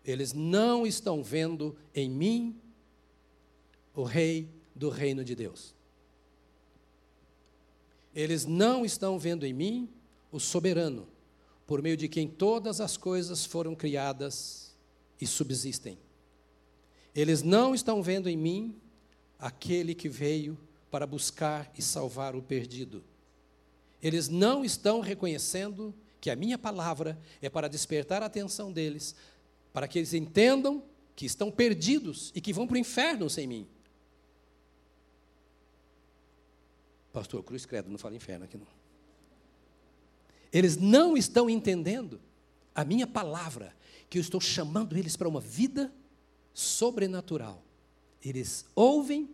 [0.04, 2.56] Eles não estão vendo em mim
[3.94, 5.74] o rei do reino de Deus.
[8.14, 9.88] Eles não estão vendo em mim
[10.30, 11.06] o soberano,
[11.66, 14.74] por meio de quem todas as coisas foram criadas
[15.20, 15.98] e subsistem.
[17.14, 18.76] Eles não estão vendo em mim
[19.42, 20.56] aquele que veio
[20.88, 23.02] para buscar e salvar o perdido.
[24.00, 29.16] Eles não estão reconhecendo que a minha palavra é para despertar a atenção deles,
[29.72, 30.84] para que eles entendam
[31.16, 33.66] que estão perdidos e que vão para o inferno sem mim.
[37.12, 38.66] Pastor Cruz Credo, não fala inferno aqui não.
[40.52, 42.20] Eles não estão entendendo
[42.74, 43.74] a minha palavra,
[44.08, 45.92] que eu estou chamando eles para uma vida
[46.54, 47.62] sobrenatural.
[48.22, 49.28] Eles ouvem,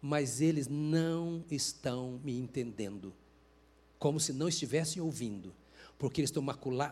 [0.00, 3.14] mas eles não estão me entendendo.
[3.98, 5.54] Como se não estivessem ouvindo.
[5.98, 6.42] Porque eles estão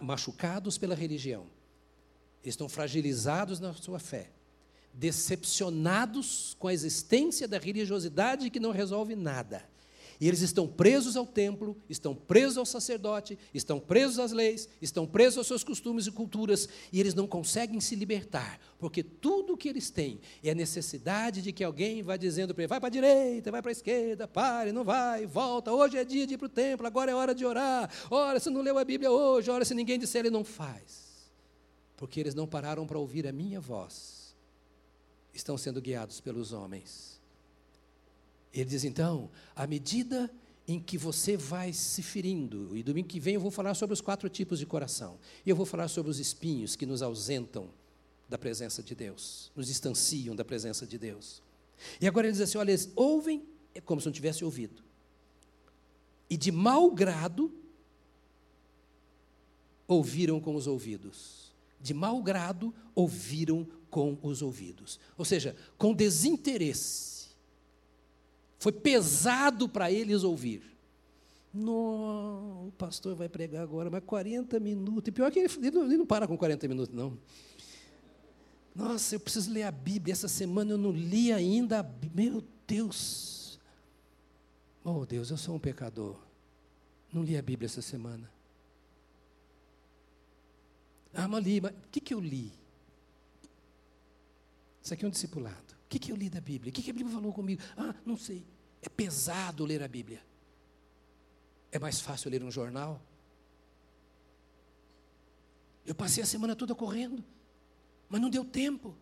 [0.00, 1.46] machucados pela religião.
[2.42, 4.30] Eles estão fragilizados na sua fé.
[4.94, 9.68] Decepcionados com a existência da religiosidade que não resolve nada.
[10.20, 15.06] E eles estão presos ao templo, estão presos ao sacerdote, estão presos às leis, estão
[15.06, 19.56] presos aos seus costumes e culturas, e eles não conseguem se libertar, porque tudo o
[19.56, 22.88] que eles têm é a necessidade de que alguém vá dizendo para ele: vai para
[22.88, 26.38] a direita, vai para a esquerda, pare, não vai, volta, hoje é dia de ir
[26.38, 29.50] para o templo, agora é hora de orar, ora, se não leu a Bíblia hoje,
[29.50, 31.30] ora, se ninguém disser, ele não faz.
[31.96, 34.37] Porque eles não pararam para ouvir a minha voz,
[35.33, 37.19] estão sendo guiados pelos homens.
[38.52, 40.30] Ele diz então, à medida
[40.66, 44.00] em que você vai se ferindo, e domingo que vem eu vou falar sobre os
[44.00, 47.70] quatro tipos de coração, e eu vou falar sobre os espinhos que nos ausentam
[48.28, 51.42] da presença de Deus, nos distanciam da presença de Deus.
[52.00, 53.42] E agora ele diz assim: olha, eles ouvem,
[53.74, 54.82] é como se não tivesse ouvido.
[56.28, 57.52] E de mau grado
[59.88, 61.52] ouviram com os ouvidos.
[61.80, 65.00] De mau grado ouviram com os ouvidos.
[65.18, 67.10] Ou seja, com desinteresse.
[68.61, 70.62] Foi pesado para eles ouvir.
[71.53, 75.09] Não, o pastor vai pregar agora, mas 40 minutos.
[75.09, 77.18] E pior que ele, ele, não, ele não para com 40 minutos, não.
[78.77, 80.12] Nossa, eu preciso ler a Bíblia.
[80.12, 81.83] Essa semana eu não li ainda.
[82.14, 83.59] Meu Deus.
[84.85, 86.16] Oh, Deus, eu sou um pecador.
[87.11, 88.31] Não li a Bíblia essa semana.
[91.14, 91.62] Ah, mas li.
[91.62, 92.53] Mas o que, que eu li?
[94.83, 95.80] Isso aqui é um discipulado.
[95.90, 96.70] Que, que eu li da Bíblia?
[96.70, 97.61] O que, que a Bíblia falou comigo?
[97.76, 98.46] Ah, não sei.
[98.81, 100.24] É pesado ler a Bíblia.
[101.72, 103.03] É mais fácil ler um jornal.
[105.85, 107.24] Eu passei a semana toda correndo,
[108.09, 108.96] mas não deu tempo.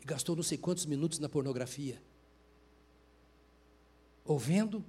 [0.00, 2.00] E gastou não sei quantos minutos na pornografia.
[4.24, 4.84] Ou vendo,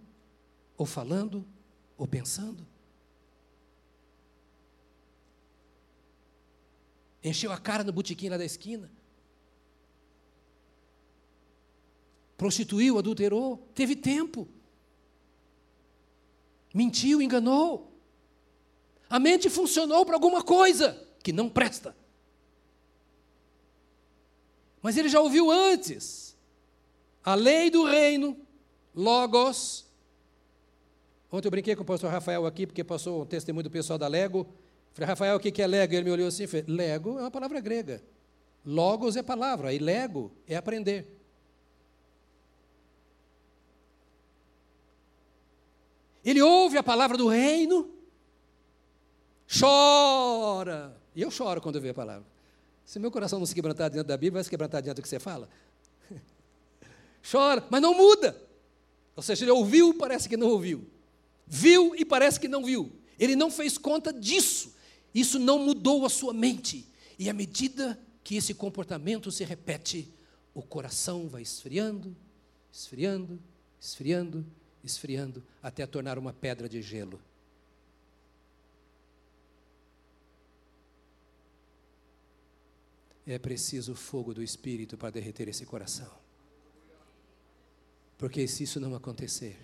[0.77, 1.43] ou falando,
[1.97, 2.67] ou pensando.
[7.23, 8.91] Encheu a cara no botequim lá da esquina.
[12.37, 14.47] Prostituiu, adulterou, teve tempo.
[16.73, 17.91] Mentiu, enganou.
[19.09, 21.95] A mente funcionou para alguma coisa que não presta.
[24.81, 26.37] Mas ele já ouviu antes
[27.23, 28.37] a lei do reino,
[28.93, 29.85] Logos.
[31.31, 34.07] Ontem eu brinquei com o pastor Rafael aqui, porque passou um testemunho do pessoal da
[34.07, 34.47] Lego.
[34.93, 35.93] Falei, Rafael, o que é Lego?
[35.93, 38.01] Ele me olhou assim e falou: Lego é uma palavra grega.
[38.65, 41.16] Logos é palavra, e Lego é aprender.
[46.29, 47.89] Ele ouve a palavra do reino,
[49.47, 50.93] chora.
[51.15, 52.27] E eu choro quando eu vejo a palavra.
[52.83, 55.07] Se meu coração não se quebrantar diante da Bíblia, vai se quebrantar diante do que
[55.07, 55.47] você fala.
[57.31, 58.35] chora, mas não muda.
[59.15, 60.85] Ou seja, ele ouviu, parece que não ouviu.
[61.45, 62.91] Viu e parece que não viu.
[63.17, 64.75] Ele não fez conta disso.
[65.15, 66.91] Isso não mudou a sua mente.
[67.17, 70.13] E à medida que esse comportamento se repete,
[70.53, 72.13] o coração vai esfriando,
[72.69, 73.39] esfriando,
[73.79, 74.45] esfriando,
[74.87, 77.21] esfriando, até tornar uma pedra de gelo.
[83.25, 86.11] É preciso o fogo do Espírito para derreter esse coração.
[88.17, 89.59] Porque se isso não acontecer,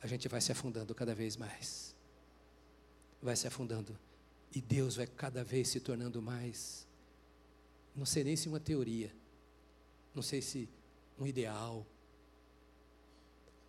[0.00, 1.94] a gente vai se afundando cada vez mais.
[3.20, 3.98] Vai se afundando.
[4.54, 6.86] E Deus vai cada vez se tornando mais.
[7.94, 9.12] Não sei nem se uma teoria,
[10.14, 10.68] não sei se
[11.18, 11.86] um ideal,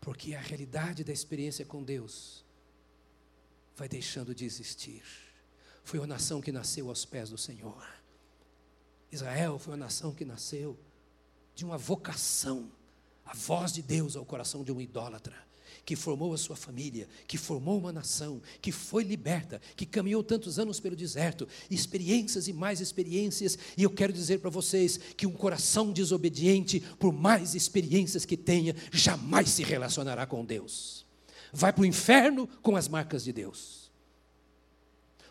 [0.03, 2.43] porque a realidade da experiência com Deus
[3.75, 5.03] vai deixando de existir.
[5.83, 7.87] Foi uma nação que nasceu aos pés do Senhor.
[9.11, 10.77] Israel foi uma nação que nasceu
[11.55, 12.69] de uma vocação,
[13.25, 15.52] a voz de Deus ao coração de um idólatra
[15.85, 20.57] que formou a sua família, que formou uma nação, que foi liberta, que caminhou tantos
[20.57, 25.33] anos pelo deserto, experiências e mais experiências, e eu quero dizer para vocês que um
[25.33, 31.05] coração desobediente, por mais experiências que tenha, jamais se relacionará com Deus.
[31.51, 33.91] Vai para o inferno com as marcas de Deus.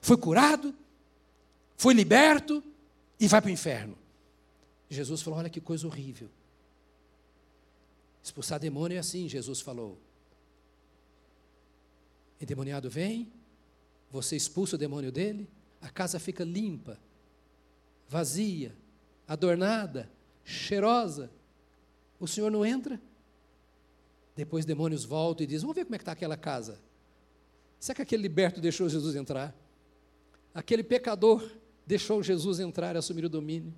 [0.01, 0.75] Foi curado,
[1.77, 2.63] foi liberto
[3.19, 3.97] e vai para o inferno.
[4.91, 6.29] Jesus falou: olha que coisa horrível.
[8.23, 9.99] Expulsar demônio é assim, Jesus falou
[12.45, 13.33] endemoniado vem,
[14.11, 15.49] você expulsa o demônio dele,
[15.81, 16.99] a casa fica limpa,
[18.09, 18.75] vazia,
[19.27, 20.11] adornada,
[20.45, 21.31] cheirosa.
[22.21, 23.01] O senhor não entra?
[24.37, 26.79] Depois demônios voltam e dizem: Vamos ver como é que está aquela casa.
[27.79, 29.55] Será que aquele liberto deixou Jesus entrar?
[30.55, 31.51] Aquele pecador
[31.87, 33.75] deixou Jesus entrar e assumir o domínio?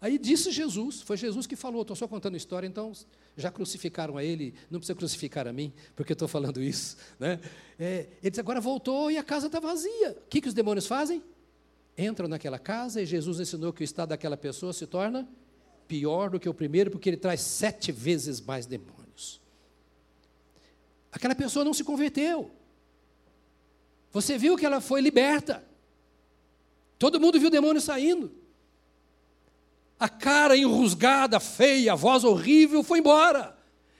[0.00, 2.92] Aí disse Jesus, foi Jesus que falou, estou só contando história, então
[3.36, 6.96] já crucificaram a ele, não precisa crucificar a mim, porque estou falando isso.
[7.18, 7.40] Né?
[7.78, 10.10] É, ele diz, agora voltou e a casa está vazia.
[10.10, 11.22] O que, que os demônios fazem?
[11.96, 15.26] Entram naquela casa e Jesus ensinou que o estado daquela pessoa se torna
[15.88, 19.40] pior do que o primeiro, porque ele traz sete vezes mais demônios.
[21.10, 22.50] Aquela pessoa não se converteu.
[24.12, 25.64] Você viu que ela foi liberta.
[26.98, 28.45] Todo mundo viu o demônio saindo
[29.98, 33.56] a cara enrusgada, feia, a voz horrível foi embora.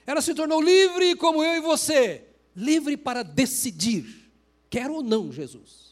[0.07, 4.31] Ela se tornou livre como eu e você, livre para decidir,
[4.69, 5.87] quer ou não Jesus.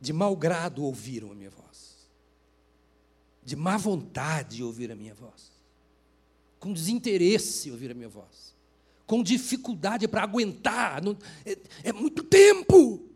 [0.00, 2.08] De mau grado ouviram a minha voz,
[3.42, 5.52] de má vontade ouviram a minha voz,
[6.58, 8.53] com desinteresse ouviram a minha voz
[9.06, 11.02] com dificuldade para aguentar.
[11.02, 13.08] Não, é, é muito tempo.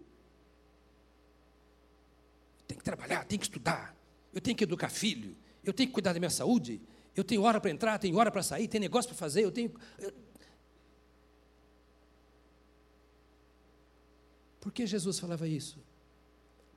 [2.67, 3.97] Tem que trabalhar, tem que estudar.
[4.33, 5.37] Eu tenho que educar filho.
[5.65, 6.81] Eu tenho que cuidar da minha saúde.
[7.17, 9.45] Eu tenho hora para entrar, tenho hora para sair, tem negócio para fazer.
[9.45, 9.73] Eu tenho.
[14.61, 15.79] Por que Jesus falava isso?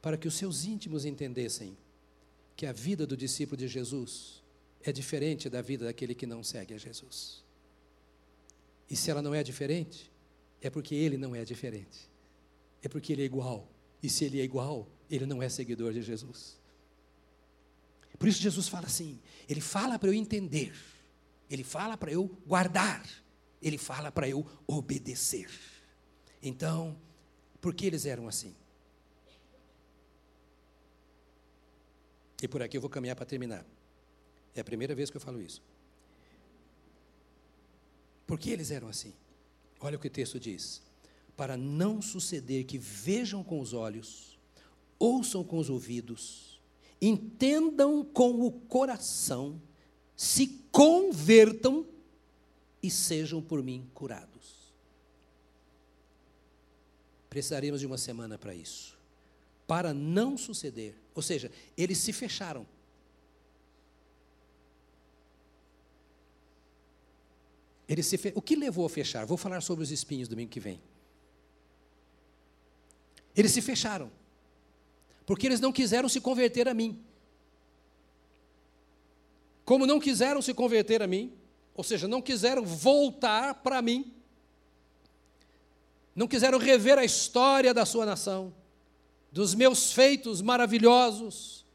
[0.02, 1.78] Para que os seus íntimos entendessem
[2.56, 4.41] que a vida do discípulo de Jesus
[4.84, 7.43] é diferente da vida daquele que não segue a Jesus.
[8.91, 10.12] E se ela não é diferente,
[10.62, 12.10] é porque ele não é diferente.
[12.84, 13.71] É porque ele é igual.
[14.04, 16.60] E se ele é igual, ele não é seguidor de Jesus.
[18.19, 20.73] Por isso Jesus fala assim: ele fala para eu entender,
[21.49, 23.10] ele fala para eu guardar,
[23.62, 25.49] ele fala para eu obedecer.
[26.43, 26.99] Então,
[27.62, 28.54] por que eles eram assim?
[32.43, 33.65] E por aqui eu vou caminhar para terminar.
[34.54, 35.62] É a primeira vez que eu falo isso.
[38.32, 39.13] Por que eles eram assim?
[39.82, 40.82] Olha o que o texto diz:
[41.36, 44.39] para não suceder que vejam com os olhos,
[44.98, 46.58] ouçam com os ouvidos,
[47.02, 49.62] entendam com o coração,
[50.15, 51.86] se convertam
[52.82, 54.72] e sejam por mim curados.
[57.30, 58.98] Precisaremos de uma semana para isso.
[59.67, 62.65] Para não suceder, ou seja, eles se fecharam.
[67.91, 68.32] Ele se fe...
[68.34, 69.25] O que levou a fechar?
[69.25, 70.82] Vou falar sobre os espinhos domingo que vem.
[73.36, 74.10] Eles se fecharam.
[75.25, 77.04] Porque eles não quiseram se converter a mim.
[79.65, 81.34] Como não quiseram se converter a mim,
[81.75, 84.13] ou seja, não quiseram voltar para mim,
[86.15, 88.54] não quiseram rever a história da sua nação,
[89.34, 91.65] dos meus feitos maravilhosos,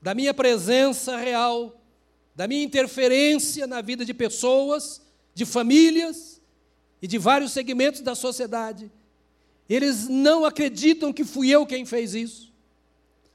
[0.00, 1.80] da minha presença real,
[2.34, 5.07] da minha interferência na vida de pessoas,
[5.38, 6.42] de famílias
[7.00, 8.90] e de vários segmentos da sociedade.
[9.68, 12.52] Eles não acreditam que fui eu quem fez isso.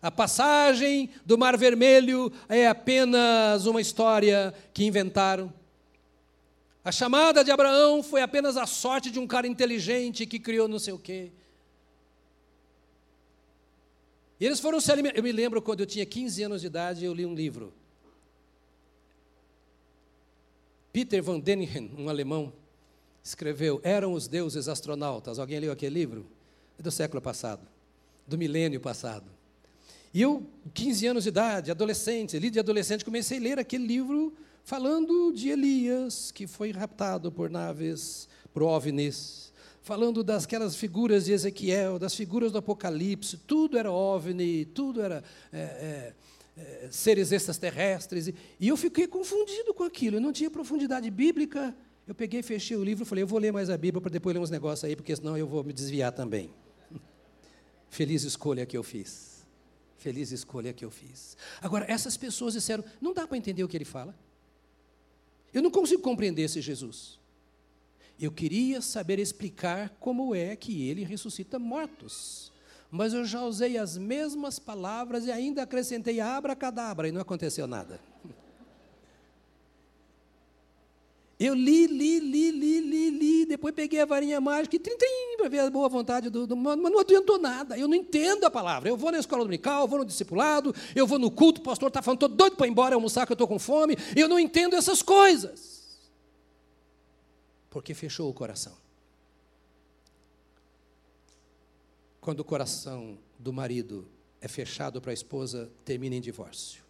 [0.02, 5.54] A passagem do Mar Vermelho é apenas uma história que inventaram.
[6.84, 10.80] A chamada de Abraão foi apenas a sorte de um cara inteligente que criou não
[10.80, 11.32] sei o quê.
[14.42, 15.18] E eles foram se alimentar.
[15.18, 17.74] Eu me lembro quando eu tinha 15 anos de idade, eu li um livro
[20.93, 22.53] Peter van Deniken, um alemão,
[23.23, 25.39] escreveu Eram os deuses astronautas.
[25.39, 26.27] Alguém leu aquele livro?
[26.77, 27.67] É do século passado,
[28.27, 29.25] do milênio passado.
[30.13, 34.34] E eu, 15 anos de idade, adolescente, li de adolescente, comecei a ler aquele livro
[34.63, 39.51] falando de Elias, que foi raptado por naves, por OVNIs,
[39.82, 45.60] falando das figuras de Ezequiel, das figuras do Apocalipse, tudo era OVNI, tudo era é,
[45.60, 46.13] é,
[46.56, 48.28] é, seres extraterrestres.
[48.28, 50.18] E, e eu fiquei confundido com aquilo.
[50.18, 51.76] Eu não tinha profundidade bíblica.
[52.08, 54.36] Eu peguei, fechei o livro e falei, eu vou ler mais a Bíblia para depois
[54.36, 56.54] ler uns negócios aí, porque senão eu vou me desviar também.
[57.89, 59.46] Feliz escolha que eu fiz.
[59.98, 61.38] Feliz escolha que eu fiz.
[61.62, 64.13] Agora, essas pessoas disseram, não dá para entender o que ele fala.
[65.54, 67.20] Eu não consigo compreender esse Jesus.
[68.20, 72.53] Eu queria saber explicar como é que ele ressuscita mortos
[72.93, 77.99] mas eu já usei as mesmas palavras e ainda acrescentei abracadabra e não aconteceu nada.
[81.39, 85.38] Eu li, li, li, li, li, li, depois peguei a varinha mágica e trim, trim,
[85.38, 87.75] para ver a boa vontade do, do mas não adiantou nada.
[87.75, 88.89] Eu não entendo a palavra.
[88.89, 91.88] Eu vou na escola dominical, eu vou no discipulado, eu vou no culto, o pastor
[91.88, 93.97] está falando, estou doido para ir embora almoçar, que eu estou com fome.
[94.15, 95.99] Eu não entendo essas coisas.
[97.71, 98.84] Porque fechou o coração.
[102.24, 104.08] Quando o coração do marido
[104.40, 106.82] é fechado para a esposa, termina em divórcio.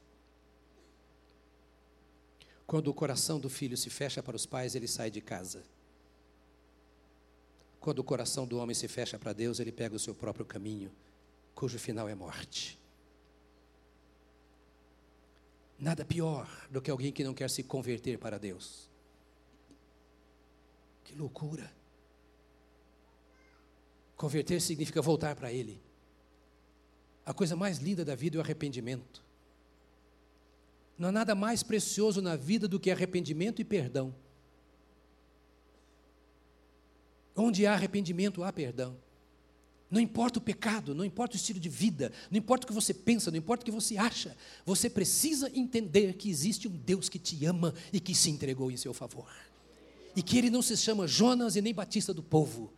[2.68, 5.64] Quando o coração do filho se fecha para os pais, ele sai de casa.
[7.80, 10.92] Quando o coração do homem se fecha para Deus, ele pega o seu próprio caminho,
[11.56, 12.80] cujo final é morte.
[15.80, 18.88] Nada pior do que alguém que não quer se converter para Deus.
[21.04, 21.83] Que loucura!
[24.24, 25.82] Converter significa voltar para Ele.
[27.26, 29.22] A coisa mais linda da vida é o arrependimento.
[30.98, 34.16] Não há nada mais precioso na vida do que arrependimento e perdão.
[37.36, 38.96] Onde há arrependimento, há perdão.
[39.92, 42.94] Não importa o pecado, não importa o estilo de vida, não importa o que você
[42.94, 47.20] pensa, não importa o que você acha, você precisa entender que existe um Deus que
[47.20, 49.30] te ama e que se entregou em seu favor.
[50.16, 52.72] E que ele não se chama Jonas e nem Batista do povo,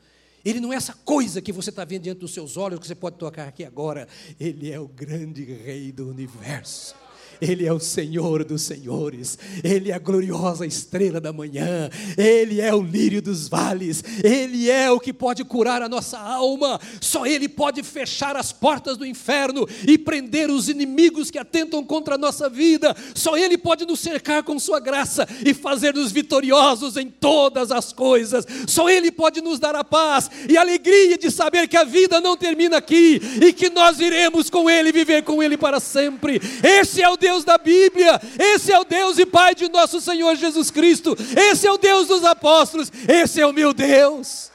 [0.46, 2.93] ele não é essa coisa que você está vendo diante dos seus olhos, que você
[2.93, 4.08] pode tocar aqui agora.
[4.39, 6.96] Ele é o grande rei do universo.
[7.41, 12.73] Ele é o Senhor dos senhores, Ele é a gloriosa estrela da manhã, Ele é
[12.73, 17.47] o lírio dos vales, Ele é o que pode curar a nossa alma, só Ele
[17.47, 22.49] pode fechar as portas do inferno e prender os inimigos que atentam contra a nossa
[22.49, 27.91] vida, só Ele pode nos cercar com Sua graça e fazer-nos vitoriosos em todas as
[27.91, 31.83] coisas, só Ele pode nos dar a paz e a alegria de saber que a
[31.83, 36.41] vida não termina aqui e que nós iremos com Ele viver com Ele para sempre.
[36.63, 40.36] Esse é o Deus da Bíblia, esse é o Deus e Pai de nosso Senhor
[40.36, 44.51] Jesus Cristo, esse é o Deus dos apóstolos, esse é o meu Deus.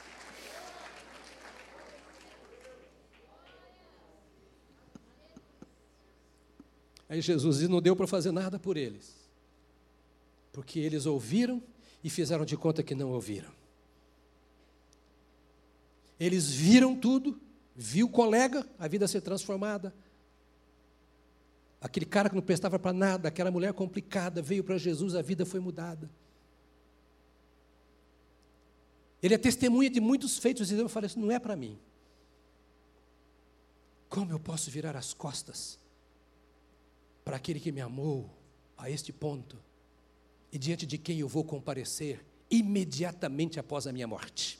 [7.09, 9.13] Aí Jesus diz: não deu para fazer nada por eles,
[10.53, 11.61] porque eles ouviram
[12.01, 13.51] e fizeram de conta que não ouviram.
[16.17, 17.37] Eles viram tudo,
[17.75, 19.93] viu o colega, a vida ser transformada,
[21.81, 25.45] Aquele cara que não prestava para nada, aquela mulher complicada, veio para Jesus, a vida
[25.47, 26.07] foi mudada.
[29.21, 31.79] Ele é testemunha de muitos feitos, e eu falei assim: não é para mim.
[34.07, 35.79] Como eu posso virar as costas
[37.25, 38.29] para aquele que me amou
[38.77, 39.57] a este ponto
[40.51, 44.59] e diante de quem eu vou comparecer imediatamente após a minha morte?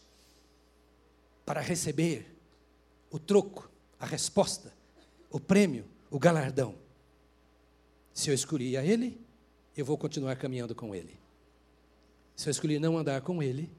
[1.45, 2.33] Para receber
[3.11, 3.69] o troco,
[3.99, 4.73] a resposta,
[5.29, 6.75] o prêmio, o galardão.
[8.13, 9.19] Se eu escolhi a Ele,
[9.75, 11.17] eu vou continuar caminhando com Ele.
[12.35, 13.69] Se eu escolhi não andar com Ele,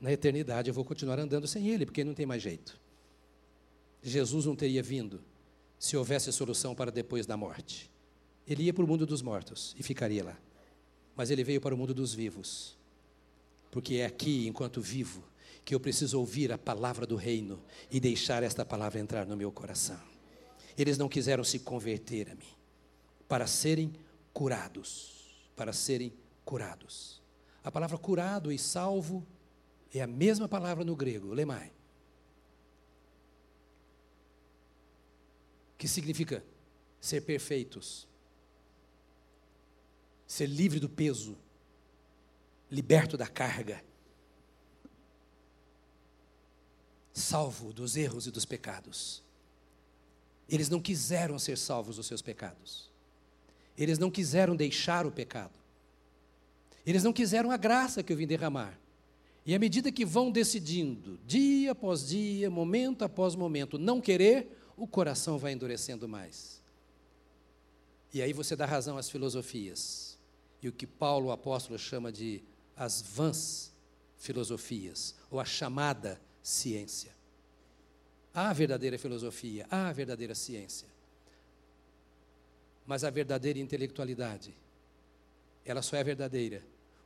[0.00, 2.78] na eternidade eu vou continuar andando sem Ele, porque não tem mais jeito.
[4.02, 5.20] Jesus não teria vindo
[5.78, 7.90] se houvesse solução para depois da morte.
[8.46, 10.38] Ele ia para o mundo dos mortos e ficaria lá.
[11.16, 12.76] Mas ele veio para o mundo dos vivos.
[13.70, 15.22] Porque é aqui, enquanto vivo,
[15.64, 19.52] que eu preciso ouvir a palavra do reino e deixar esta palavra entrar no meu
[19.52, 20.00] coração.
[20.76, 22.59] Eles não quiseram se converter a mim
[23.30, 23.92] para serem
[24.34, 25.32] curados.
[25.54, 26.12] Para serem
[26.44, 27.22] curados.
[27.62, 29.24] A palavra curado e salvo
[29.94, 31.72] é a mesma palavra no grego, lemai.
[35.78, 36.44] Que significa
[37.00, 38.08] ser perfeitos,
[40.26, 41.38] ser livre do peso,
[42.68, 43.82] liberto da carga,
[47.12, 49.22] salvo dos erros e dos pecados.
[50.48, 52.89] Eles não quiseram ser salvos dos seus pecados.
[53.76, 55.52] Eles não quiseram deixar o pecado.
[56.84, 58.78] Eles não quiseram a graça que eu vim derramar.
[59.44, 64.86] E à medida que vão decidindo, dia após dia, momento após momento, não querer, o
[64.86, 66.60] coração vai endurecendo mais.
[68.12, 70.18] E aí você dá razão às filosofias.
[70.62, 72.42] E o que Paulo, o apóstolo, chama de
[72.76, 73.72] as vãs
[74.18, 77.14] filosofias, ou a chamada ciência.
[78.32, 80.88] Há a verdadeira filosofia, há a verdadeira ciência.
[82.90, 84.52] Mas a verdadeira intelectualidade,
[85.64, 86.60] ela só é verdadeira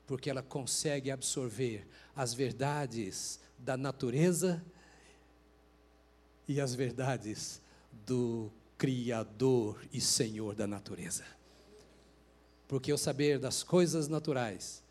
[0.06, 4.64] porque ela consegue absorver as verdades da natureza
[6.48, 7.60] e as verdades
[8.06, 11.26] do Criador e Senhor da natureza.
[12.66, 14.82] Porque o saber das coisas naturais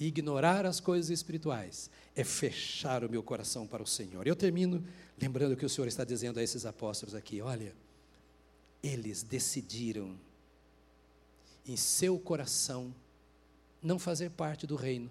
[0.00, 4.26] ignorar as coisas espirituais é fechar o meu coração para o Senhor.
[4.26, 4.82] Eu termino
[5.20, 7.74] lembrando que o Senhor está dizendo a esses apóstolos aqui: olha,
[8.82, 10.18] eles decidiram
[11.66, 12.92] em seu coração
[13.82, 15.10] não fazer parte do reino.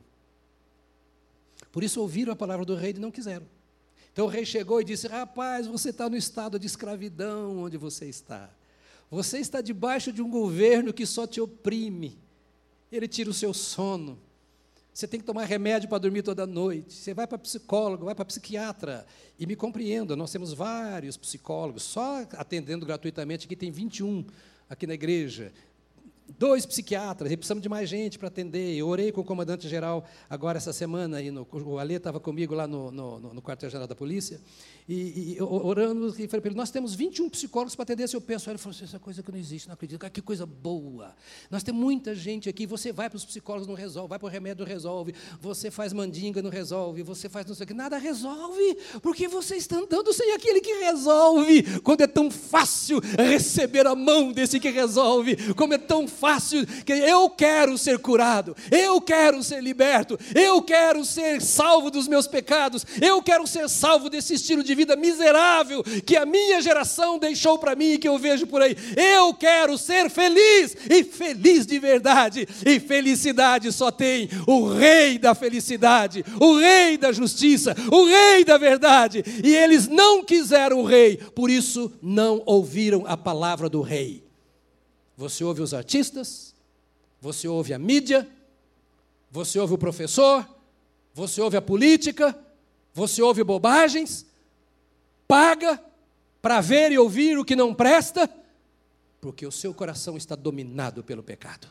[1.71, 3.47] Por isso ouviram a palavra do rei e não quiseram.
[4.11, 8.05] Então o rei chegou e disse: Rapaz, você está no estado de escravidão onde você
[8.07, 8.49] está.
[9.09, 12.17] Você está debaixo de um governo que só te oprime.
[12.91, 14.17] Ele tira o seu sono.
[14.93, 16.93] Você tem que tomar remédio para dormir toda noite.
[16.93, 19.05] Você vai para psicólogo, vai para psiquiatra.
[19.39, 24.25] E me compreenda, nós temos vários psicólogos, só atendendo gratuitamente, aqui tem 21
[24.69, 25.51] aqui na igreja
[26.37, 28.75] dois psiquiatras, e precisamos de mais gente para atender.
[28.75, 32.67] Eu orei com o comandante-geral agora essa semana, aí no, o Alê estava comigo lá
[32.67, 34.41] no, no, no quartel-geral da polícia,
[34.87, 38.53] e, e orando, e falei para ele, nós temos 21 psicólogos para atender seu pessoal.
[38.53, 40.09] Ele falou assim, essa coisa que não existe, não acredito.
[40.09, 41.15] que coisa boa.
[41.49, 44.29] Nós temos muita gente aqui, você vai para os psicólogos, não resolve, vai para o
[44.29, 47.97] remédio, não resolve, você faz mandinga, não resolve, você faz não sei o que, nada
[47.97, 51.79] resolve, porque você está andando sem aquele que resolve.
[51.81, 56.20] Quando é tão fácil receber a mão desse que resolve, como é tão fácil
[56.85, 62.27] que eu quero ser curado, eu quero ser liberto, eu quero ser salvo dos meus
[62.27, 67.57] pecados, eu quero ser salvo desse estilo de vida miserável que a minha geração deixou
[67.57, 68.75] para mim e que eu vejo por aí.
[68.95, 72.47] Eu quero ser feliz e feliz de verdade.
[72.65, 78.57] E felicidade só tem o Rei da felicidade, o Rei da justiça, o Rei da
[78.57, 79.23] verdade.
[79.43, 84.30] E eles não quiseram o Rei, por isso não ouviram a palavra do Rei.
[85.21, 86.55] Você ouve os artistas,
[87.21, 88.27] você ouve a mídia,
[89.29, 90.49] você ouve o professor,
[91.13, 92.35] você ouve a política,
[92.91, 94.25] você ouve bobagens,
[95.27, 95.79] paga
[96.41, 98.27] para ver e ouvir o que não presta,
[99.21, 101.67] porque o seu coração está dominado pelo pecado.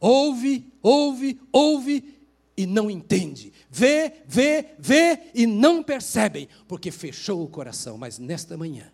[0.00, 2.18] Ouve, ouve, ouve
[2.56, 3.52] e não entende.
[3.70, 7.98] Vê, vê, vê e não percebem, porque fechou o coração.
[7.98, 8.90] Mas nesta manhã,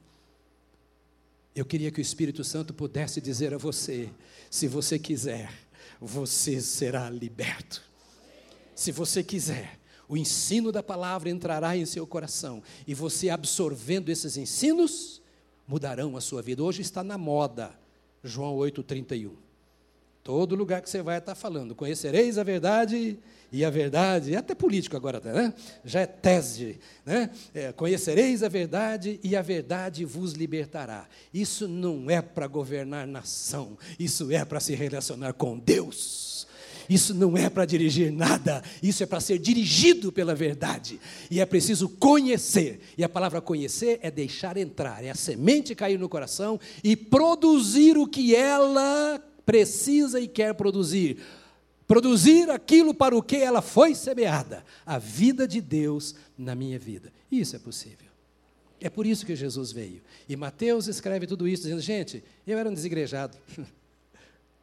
[1.55, 4.11] eu queria que o Espírito Santo pudesse dizer a você:
[4.51, 5.53] se você quiser,
[6.01, 7.83] você será liberto.
[8.75, 9.79] Se você quiser,
[10.09, 15.21] o ensino da palavra entrará em seu coração e você absorvendo esses ensinos
[15.67, 16.63] mudarão a sua vida.
[16.63, 17.79] Hoje está na moda,
[18.23, 19.48] João 8:31.
[20.29, 23.18] Todo lugar que você vai estar falando, conhecereis a verdade
[23.51, 25.55] e a verdade, até político agora, né?
[25.83, 27.31] já é tese, né?
[27.55, 31.07] É, conhecereis a verdade e a verdade vos libertará.
[31.33, 36.47] Isso não é para governar nação, isso é para se relacionar com Deus.
[36.91, 41.01] Isso não é para dirigir nada, isso é para ser dirigido pela verdade.
[41.31, 42.81] E é preciso conhecer.
[42.99, 47.97] E a palavra conhecer é deixar entrar, é a semente cair no coração e produzir
[47.97, 51.17] o que ela precisa e quer produzir
[51.87, 57.11] produzir aquilo para o que ela foi semeada, a vida de Deus na minha vida.
[57.33, 58.07] Isso é possível.
[58.79, 60.03] É por isso que Jesus veio.
[60.29, 63.39] E Mateus escreve tudo isso, dizendo: gente, eu era um desigrejado.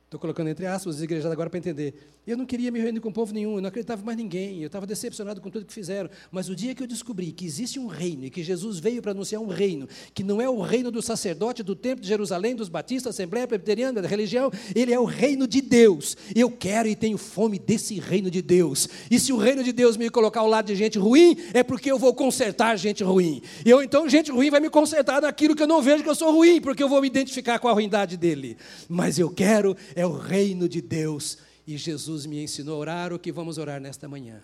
[0.06, 2.16] Estou colocando entre aspas desigrejado agora para entender.
[2.28, 4.86] Eu não queria me reunir com povo nenhum, eu não acreditava mais ninguém, eu estava
[4.86, 6.10] decepcionado com tudo que fizeram.
[6.32, 9.12] Mas o dia que eu descobri que existe um reino e que Jesus veio para
[9.12, 12.70] anunciar um reino, que não é o reino do sacerdote, do templo de Jerusalém, dos
[12.70, 16.16] batistas, Assembleia Presbiteriana, da religião, ele é o reino de Deus.
[16.36, 18.88] Eu quero e tenho fome desse reino de Deus.
[19.10, 21.92] E se o reino de Deus me colocar ao lado de gente ruim, é porque
[21.92, 23.42] eu vou consertar gente ruim.
[23.66, 26.16] E eu então, gente ruim vai me consertar naquilo que eu não vejo que eu
[26.16, 28.58] sou ruim, porque eu vou me identificar com a ruindade dele.
[28.88, 33.18] Mas eu quero é o reino de Deus e Jesus me ensinou a orar o
[33.18, 34.44] que vamos orar nesta manhã.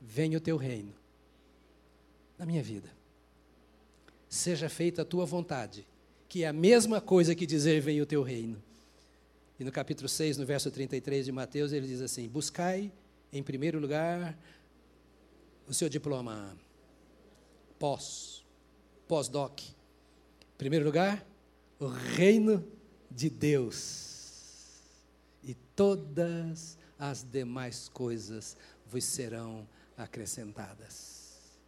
[0.00, 0.94] Venha o teu reino
[2.38, 2.88] na minha vida.
[4.28, 5.86] Seja feita a tua vontade,
[6.28, 8.62] que é a mesma coisa que dizer venha o teu reino.
[9.58, 12.90] E no capítulo 6, no verso 33 de Mateus, ele diz assim: Buscai
[13.32, 14.36] em primeiro lugar
[15.68, 16.56] o seu diploma
[17.78, 18.44] pós,
[19.06, 19.60] pós-doc.
[19.60, 21.24] Em primeiro lugar,
[21.78, 22.64] o reino
[23.10, 24.13] de Deus
[25.74, 28.56] todas as demais coisas
[28.86, 29.66] vos serão
[29.96, 31.60] acrescentadas.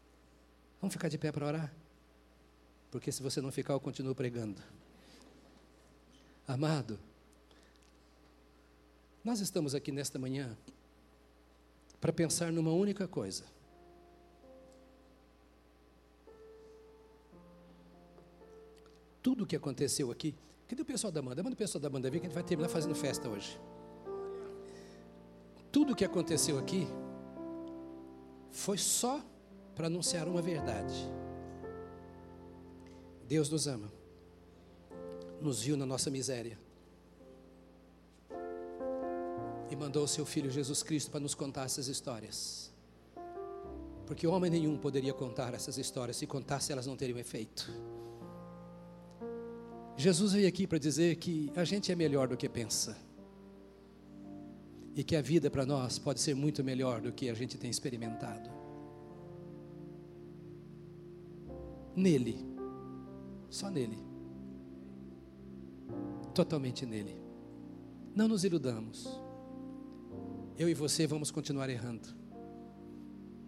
[0.81, 1.75] Vamos ficar de pé para orar?
[2.91, 4.63] Porque se você não ficar, eu continuo pregando.
[6.47, 6.99] Amado,
[9.25, 10.57] nós estamos aqui nesta manhã
[12.01, 13.45] para pensar numa única coisa.
[19.21, 20.37] Tudo o que aconteceu aqui
[20.69, 21.43] Cadê o pessoal da banda?
[21.43, 23.59] Manda o pessoal da banda vir que a gente vai terminar fazendo festa hoje.
[25.71, 26.87] Tudo o que aconteceu aqui
[28.51, 29.23] foi só
[29.75, 30.95] para anunciar uma verdade.
[33.29, 33.93] Deus nos ama,
[35.41, 36.59] nos viu na nossa miséria
[39.71, 42.73] e mandou o seu Filho Jesus Cristo para nos contar essas histórias.
[44.07, 47.69] Porque homem nenhum poderia contar essas histórias, se contasse elas não teriam efeito.
[49.97, 52.97] Jesus veio aqui para dizer que a gente é melhor do que pensa.
[54.97, 57.71] E que a vida para nós pode ser muito melhor do que a gente tem
[57.71, 58.51] experimentado.
[61.95, 62.39] Nele.
[63.51, 63.99] Só nele.
[66.35, 67.15] Totalmente nele.
[68.15, 69.07] Não nos iludamos.
[70.59, 72.09] Eu e você vamos continuar errando.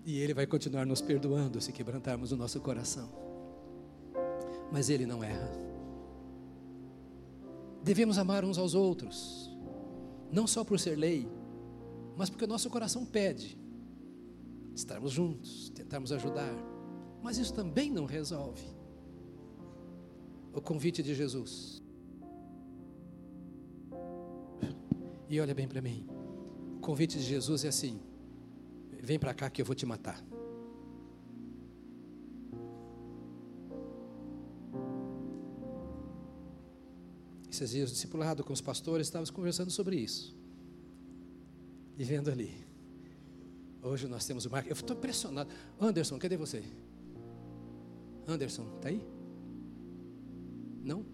[0.05, 3.11] E Ele vai continuar nos perdoando se quebrantarmos o nosso coração.
[4.71, 5.51] Mas Ele não erra.
[7.83, 9.51] Devemos amar uns aos outros,
[10.31, 11.27] não só por ser lei,
[12.19, 13.57] mas porque o nosso coração pede
[14.75, 16.53] estarmos juntos, tentarmos ajudar.
[17.23, 18.67] Mas isso também não resolve.
[20.53, 21.81] O convite de Jesus.
[25.29, 26.09] E olha bem para mim.
[26.77, 28.01] O convite de Jesus é assim:
[29.01, 30.21] vem para cá que eu vou te matar.
[37.49, 40.38] Esses dias, discipulado com os pastores, estávamos conversando sobre isso.
[41.99, 42.55] E vendo ali.
[43.83, 44.69] Hoje nós temos o Marco.
[44.69, 45.51] Eu estou impressionado.
[45.81, 46.63] Anderson, cadê você?
[48.27, 49.03] Anderson, está aí?
[50.85, 51.05] Não?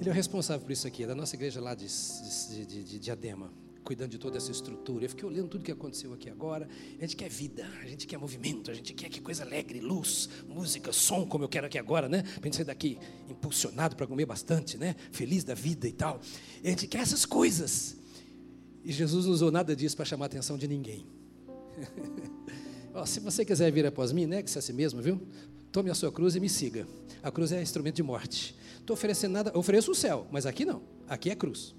[0.00, 2.84] Ele é o responsável por isso aqui, é da nossa igreja lá de, de, de,
[2.84, 3.52] de Diadema.
[3.84, 5.04] cuidando de toda essa estrutura.
[5.04, 6.68] Eu fiquei olhando tudo que aconteceu aqui agora.
[6.98, 10.28] A gente quer vida, a gente quer movimento, a gente quer que coisa alegre, luz,
[10.48, 12.22] música, som, como eu quero aqui agora, né?
[12.22, 14.96] Para gente sair daqui impulsionado para comer bastante, né?
[15.12, 16.20] Feliz da vida e tal.
[16.64, 17.97] A gente quer essas coisas.
[18.88, 21.06] E Jesus não usou nada disso para chamar a atenção de ninguém.
[23.04, 25.20] se você quiser vir após mim, negue-se a si mesmo, viu?
[25.70, 26.88] Tome a sua cruz e me siga.
[27.22, 28.56] A cruz é instrumento de morte.
[28.80, 30.80] Estou oferecendo nada, ofereço o céu, mas aqui não.
[31.06, 31.74] Aqui é cruz.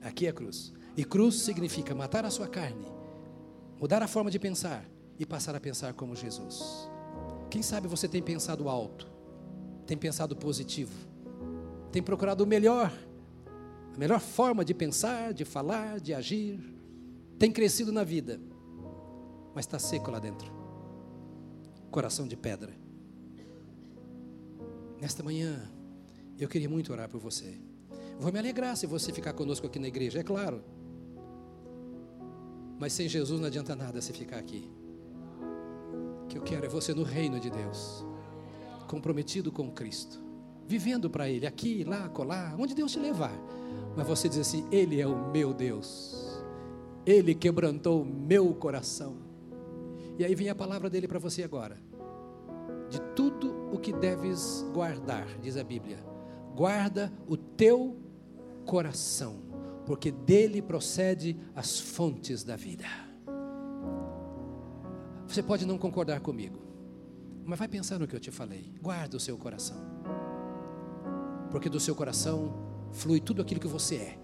[0.00, 0.72] Aqui é cruz.
[0.96, 2.86] E cruz significa matar a sua carne,
[3.78, 4.88] mudar a forma de pensar
[5.18, 6.88] e passar a pensar como Jesus.
[7.50, 9.06] Quem sabe você tem pensado alto,
[9.86, 10.94] tem pensado positivo,
[11.92, 12.90] tem procurado o melhor,
[13.94, 16.58] a melhor forma de pensar, de falar, de agir,
[17.38, 18.40] tem crescido na vida,
[19.54, 20.64] mas está seco lá dentro
[21.94, 22.74] coração de pedra.
[25.00, 25.70] Nesta manhã,
[26.36, 27.56] eu queria muito orar por você.
[28.18, 30.64] Vou me alegrar se você ficar conosco aqui na igreja, é claro.
[32.80, 34.68] Mas sem Jesus não adianta nada você ficar aqui.
[36.24, 38.04] O que eu quero é você no reino de Deus,
[38.88, 40.20] comprometido com Cristo,
[40.66, 43.38] vivendo para Ele, aqui, lá, colar, onde Deus te levar.
[43.96, 46.42] Mas você diz assim: Ele é o meu Deus,
[47.06, 49.16] Ele quebrantou o meu coração.
[50.18, 51.78] E aí vem a palavra dele para você agora.
[52.88, 55.98] De tudo o que deves guardar, diz a Bíblia,
[56.54, 57.96] guarda o teu
[58.64, 59.36] coração,
[59.84, 62.84] porque dele procede as fontes da vida.
[65.26, 66.60] Você pode não concordar comigo,
[67.44, 68.72] mas vai pensar no que eu te falei.
[68.80, 69.76] Guarda o seu coração,
[71.50, 72.63] porque do seu coração
[72.94, 74.18] flui tudo aquilo que você é.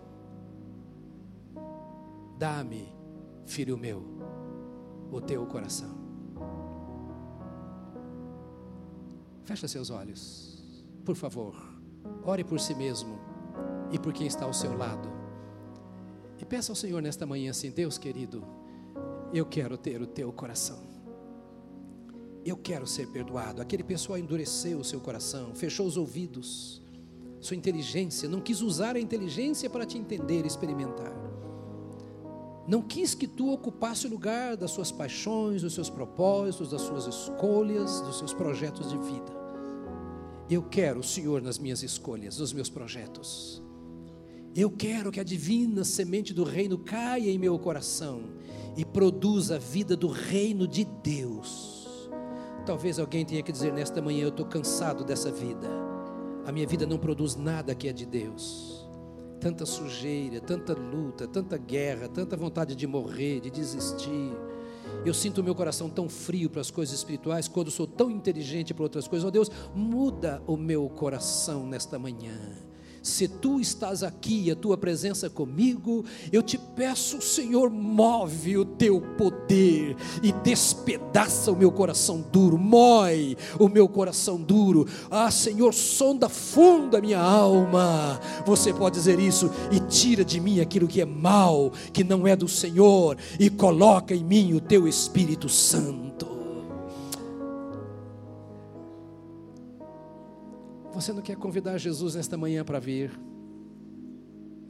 [2.38, 2.88] Dá-me,
[3.44, 4.02] filho meu,
[5.10, 5.98] o teu coração.
[9.42, 11.54] Fecha seus olhos, por favor.
[12.24, 13.18] Ore por si mesmo
[13.90, 15.10] e por quem está ao seu lado.
[16.38, 18.46] E peça ao Senhor nesta manhã assim: Deus querido,
[19.34, 20.78] eu quero ter o teu coração.
[22.44, 23.60] Eu quero ser perdoado.
[23.60, 26.80] Aquele pessoal endureceu o seu coração, fechou os ouvidos,
[27.40, 31.30] sua inteligência, não quis usar a inteligência para te entender, experimentar
[32.70, 37.04] não quis que tu ocupasse o lugar das suas paixões, dos seus propósitos, das suas
[37.04, 39.40] escolhas, dos seus projetos de vida.
[40.48, 43.60] Eu quero o Senhor nas minhas escolhas, nos meus projetos.
[44.54, 48.22] Eu quero que a divina semente do reino caia em meu coração
[48.76, 52.08] e produza a vida do reino de Deus.
[52.64, 55.79] Talvez alguém tenha que dizer nesta manhã: Eu estou cansado dessa vida.
[56.50, 58.84] A minha vida não produz nada que é de Deus
[59.38, 64.36] tanta sujeira, tanta luta, tanta guerra, tanta vontade de morrer, de desistir.
[65.06, 68.74] Eu sinto o meu coração tão frio para as coisas espirituais, quando sou tão inteligente
[68.74, 69.26] para outras coisas.
[69.26, 72.36] Oh Deus, muda o meu coração nesta manhã
[73.02, 79.00] se tu estás aqui, a tua presença comigo, eu te peço, Senhor, move o teu
[79.16, 84.86] poder e despedaça o meu coração duro, mói o meu coração duro.
[85.10, 88.20] Ah, Senhor, sonda fundo a minha alma.
[88.44, 92.36] Você pode dizer isso e tira de mim aquilo que é mal, que não é
[92.36, 96.09] do Senhor, e coloca em mim o teu Espírito Santo.
[101.00, 103.18] Você não quer convidar Jesus nesta manhã para vir?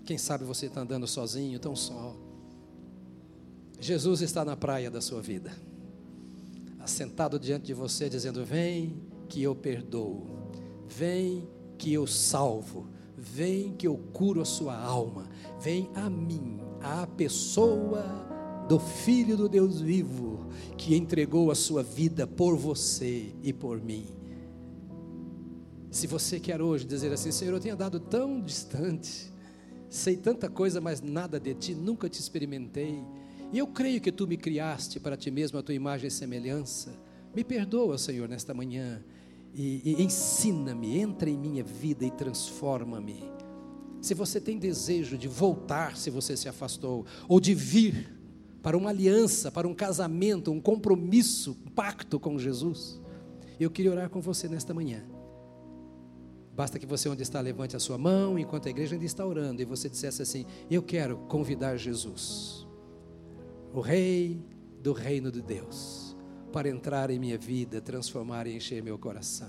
[0.05, 2.17] Quem sabe você está andando sozinho, tão só.
[3.81, 5.51] Jesus está na praia da sua vida,
[6.79, 10.25] assentado diante de você, dizendo: Vem que eu perdoo,
[10.89, 12.87] vem que eu salvo,
[13.19, 15.29] vem que eu curo a sua alma,
[15.61, 18.05] vem a mim, a pessoa
[18.69, 24.20] do Filho do Deus vivo, que entregou a sua vida por você e por mim.
[25.91, 29.33] Se você quer hoje dizer assim, Senhor, eu tenho andado tão distante,
[29.89, 33.03] sei tanta coisa, mas nada de ti, nunca te experimentei,
[33.53, 36.97] e eu creio que tu me criaste para ti mesmo a tua imagem e semelhança.
[37.35, 39.05] Me perdoa, Senhor, nesta manhã,
[39.53, 43.25] e, e ensina-me, entra em minha vida e transforma-me.
[44.01, 48.17] Se você tem desejo de voltar, se você se afastou, ou de vir
[48.63, 53.01] para uma aliança, para um casamento, um compromisso, um pacto com Jesus,
[53.59, 55.03] eu queria orar com você nesta manhã.
[56.61, 59.63] Basta que você, onde está, levante a sua mão enquanto a igreja ainda está orando
[59.63, 62.69] e você dissesse assim: Eu quero convidar Jesus,
[63.73, 64.45] o Rei
[64.83, 66.15] do Reino de Deus,
[66.53, 69.49] para entrar em minha vida, transformar e encher meu coração.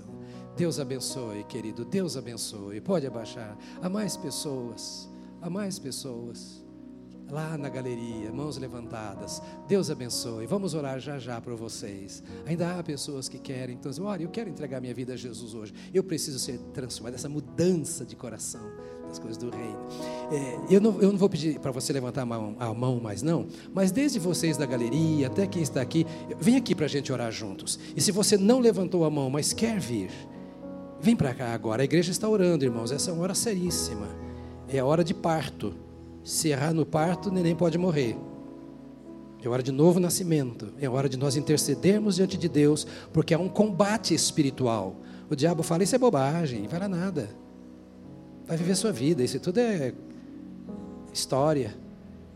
[0.56, 2.80] Deus abençoe, querido, Deus abençoe.
[2.80, 3.58] Pode abaixar.
[3.82, 5.06] A mais pessoas,
[5.42, 6.61] a mais pessoas
[7.32, 9.42] lá na galeria, mãos levantadas.
[9.66, 10.46] Deus abençoe.
[10.46, 12.22] Vamos orar já já para vocês.
[12.44, 15.72] Ainda há pessoas que querem, então, olha, eu quero entregar minha vida a Jesus hoje.
[15.94, 18.60] Eu preciso ser transformado, essa mudança de coração.
[19.10, 19.78] as coisas do reino.
[20.30, 23.22] É, eu, não, eu não vou pedir para você levantar a mão, a mão mais
[23.22, 26.06] não, mas desde vocês da galeria até quem está aqui,
[26.38, 27.78] vem aqui para a gente orar juntos.
[27.96, 30.10] E se você não levantou a mão, mas quer vir,
[31.00, 31.82] vem para cá agora.
[31.82, 32.90] A igreja está orando, irmãos.
[32.90, 34.08] Essa é uma hora seríssima.
[34.68, 35.74] É a hora de parto.
[36.24, 38.16] Se errar no parto, o neném pode morrer.
[39.42, 40.72] É hora de novo nascimento.
[40.80, 44.96] É hora de nós intercedermos diante de Deus, porque há um combate espiritual.
[45.28, 47.28] O diabo fala: Isso é bobagem, não vai nada.
[48.46, 49.22] Vai viver sua vida.
[49.22, 49.92] Isso tudo é
[51.12, 51.74] história.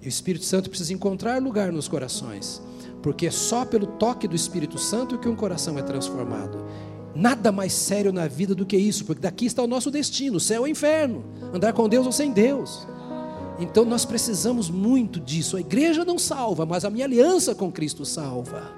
[0.02, 2.60] E o Espírito Santo precisa encontrar lugar nos corações,
[3.02, 6.64] porque é só pelo toque do Espírito Santo que um coração é transformado.
[7.14, 10.62] Nada mais sério na vida do que isso, porque daqui está o nosso destino: céu
[10.62, 11.24] ou inferno,
[11.54, 12.86] andar com Deus ou sem Deus.
[13.58, 15.56] Então nós precisamos muito disso.
[15.56, 18.74] A igreja não salva, mas a minha aliança com Cristo salva.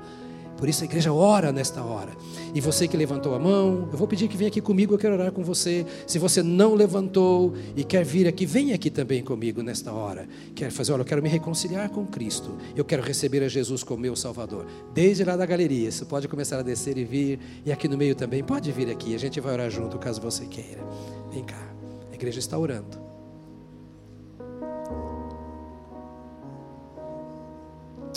[0.59, 2.11] Por isso a igreja ora nesta hora.
[2.53, 5.15] E você que levantou a mão, eu vou pedir que venha aqui comigo, eu quero
[5.15, 5.87] orar com você.
[6.05, 10.29] Se você não levantou e quer vir aqui, venha aqui também comigo nesta hora.
[10.57, 12.59] Quer fazer, olha, eu quero me reconciliar com Cristo.
[12.75, 14.67] Eu quero receber a Jesus como meu Salvador.
[14.93, 17.39] Desde lá da galeria, você pode começar a descer e vir.
[17.65, 19.15] E aqui no meio também, pode vir aqui.
[19.15, 20.85] A gente vai orar junto, caso você queira.
[21.33, 21.73] Vem cá.
[22.11, 23.08] A igreja está orando.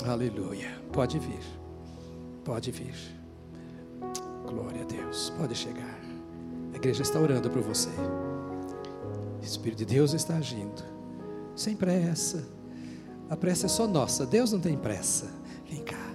[0.06, 0.82] Aleluia.
[0.92, 1.44] Pode vir.
[2.44, 2.96] Pode vir.
[4.48, 5.32] Glória a Deus.
[5.38, 6.00] Pode chegar.
[6.74, 7.90] A igreja está orando por você.
[9.40, 10.84] O Espírito de Deus está agindo.
[11.56, 12.48] Sem pressa.
[13.30, 14.26] A pressa é só nossa.
[14.26, 15.28] Deus não tem pressa.
[15.70, 16.14] Vem cá.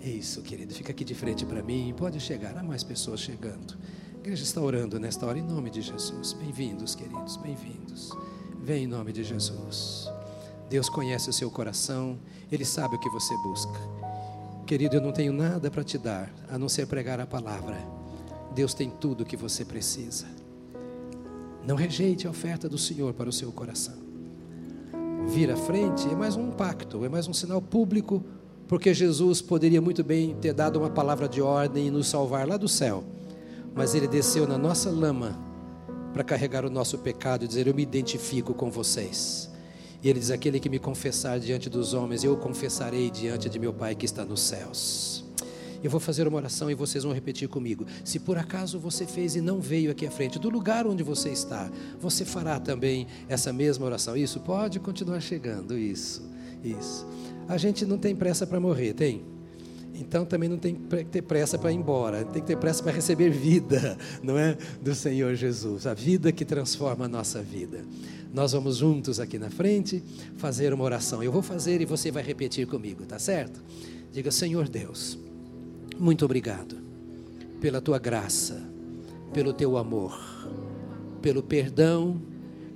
[0.00, 0.74] Isso, querido.
[0.74, 1.94] Fica aqui de frente para mim.
[1.96, 2.56] Pode chegar.
[2.56, 3.78] Há mais pessoas chegando.
[4.16, 6.32] A igreja está orando nesta hora em nome de Jesus.
[6.32, 7.36] Bem-vindos, queridos.
[7.36, 8.10] Bem-vindos.
[8.60, 10.10] Vem em nome de Jesus.
[10.68, 12.18] Deus conhece o seu coração,
[12.50, 13.78] Ele sabe o que você busca.
[14.66, 17.76] Querido, eu não tenho nada para te dar a não ser pregar a palavra.
[18.54, 20.26] Deus tem tudo o que você precisa.
[21.66, 23.96] Não rejeite a oferta do Senhor para o seu coração.
[25.26, 28.24] Vir à frente é mais um pacto, é mais um sinal público,
[28.66, 32.56] porque Jesus poderia muito bem ter dado uma palavra de ordem e nos salvar lá
[32.56, 33.04] do céu,
[33.74, 35.38] mas ele desceu na nossa lama
[36.12, 39.47] para carregar o nosso pecado e dizer: Eu me identifico com vocês.
[40.02, 43.72] E ele diz: Aquele que me confessar diante dos homens, eu confessarei diante de meu
[43.72, 45.24] Pai que está nos céus.
[45.82, 47.86] Eu vou fazer uma oração e vocês vão repetir comigo.
[48.04, 51.30] Se por acaso você fez e não veio aqui à frente, do lugar onde você
[51.30, 51.70] está,
[52.00, 54.16] você fará também essa mesma oração.
[54.16, 55.78] Isso pode continuar chegando.
[55.78, 56.28] Isso,
[56.64, 57.06] isso.
[57.46, 59.37] A gente não tem pressa para morrer, tem?
[59.98, 62.92] Então também não tem que ter pressa para ir embora, tem que ter pressa para
[62.92, 64.56] receber vida, não é?
[64.80, 67.84] Do Senhor Jesus, a vida que transforma a nossa vida.
[68.32, 70.02] Nós vamos juntos aqui na frente
[70.36, 71.22] fazer uma oração.
[71.22, 73.60] Eu vou fazer e você vai repetir comigo, tá certo?
[74.12, 75.18] Diga, Senhor Deus,
[75.98, 76.76] muito obrigado
[77.60, 78.62] pela tua graça,
[79.32, 80.16] pelo teu amor,
[81.20, 82.22] pelo perdão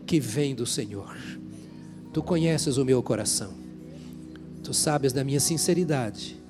[0.04, 1.16] que vem do Senhor.
[2.12, 3.52] Tu conheces o meu coração,
[4.62, 6.41] tu sabes da minha sinceridade,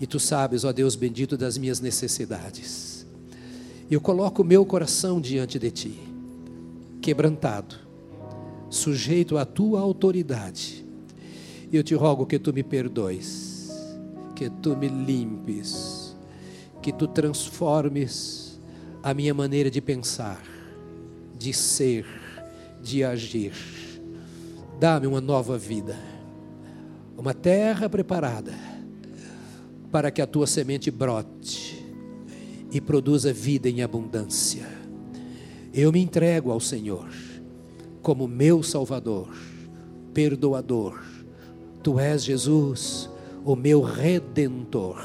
[0.00, 3.06] e tu sabes, ó Deus bendito, das minhas necessidades.
[3.90, 5.98] Eu coloco o meu coração diante de ti,
[7.00, 7.74] quebrantado,
[8.70, 10.84] sujeito à tua autoridade.
[11.70, 13.70] E eu te rogo que tu me perdoes,
[14.36, 16.16] que tu me limpes,
[16.80, 18.60] que tu transformes
[19.02, 20.42] a minha maneira de pensar,
[21.36, 22.06] de ser,
[22.82, 23.52] de agir.
[24.78, 25.96] Dá-me uma nova vida,
[27.16, 28.67] uma terra preparada
[29.90, 31.84] para que a tua semente brote
[32.70, 34.66] e produza vida em abundância.
[35.72, 37.08] Eu me entrego ao Senhor
[38.02, 39.34] como meu Salvador,
[40.12, 41.02] perdoador.
[41.82, 43.08] Tu és Jesus,
[43.44, 45.02] o meu redentor.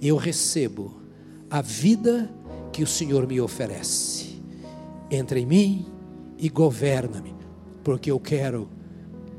[0.00, 1.00] Eu recebo
[1.50, 2.30] a vida
[2.72, 4.40] que o Senhor me oferece.
[5.10, 5.86] Entra em mim
[6.38, 7.34] e governa-me,
[7.82, 8.68] porque eu quero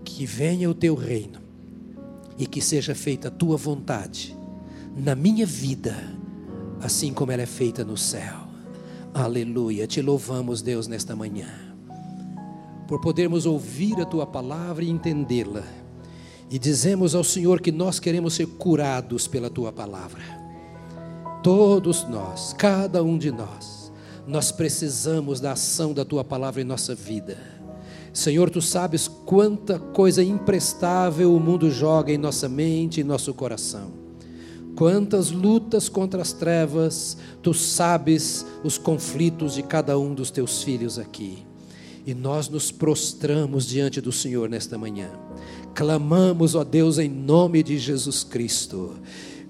[0.04, 1.40] que venha o teu reino
[2.38, 4.37] e que seja feita a tua vontade
[4.98, 5.96] na minha vida,
[6.82, 8.48] assim como ela é feita no céu.
[9.14, 9.88] Aleluia.
[9.88, 11.68] Te louvamos, Deus, nesta manhã
[12.88, 15.64] por podermos ouvir a tua palavra e entendê-la.
[16.50, 20.22] E dizemos ao Senhor que nós queremos ser curados pela tua palavra.
[21.44, 23.92] Todos nós, cada um de nós,
[24.26, 27.38] nós precisamos da ação da tua palavra em nossa vida.
[28.14, 33.92] Senhor, tu sabes quanta coisa imprestável o mundo joga em nossa mente e nosso coração.
[34.78, 41.00] Quantas lutas contra as trevas, tu sabes os conflitos de cada um dos teus filhos
[41.00, 41.40] aqui.
[42.06, 45.10] E nós nos prostramos diante do Senhor nesta manhã.
[45.74, 48.94] Clamamos, ó Deus, em nome de Jesus Cristo.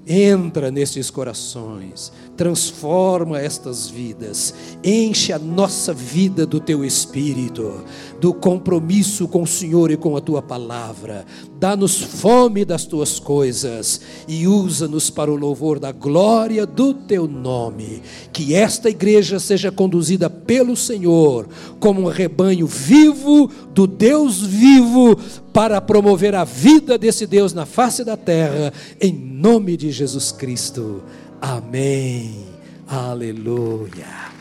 [0.08, 7.84] Entra nestes corações, transforma estas vidas, enche a nossa vida do teu espírito,
[8.20, 11.26] do compromisso com o Senhor e com a tua palavra.
[11.60, 18.02] Dá-nos fome das tuas coisas e usa-nos para o louvor da glória do teu nome.
[18.32, 21.48] Que esta igreja seja conduzida pelo Senhor
[21.80, 25.18] como um rebanho vivo do Deus vivo
[25.54, 31.04] para promover a vida desse Deus na face da terra, em nome de Jesus Cristo.
[31.42, 32.46] Amém.
[32.88, 34.37] Aleluia.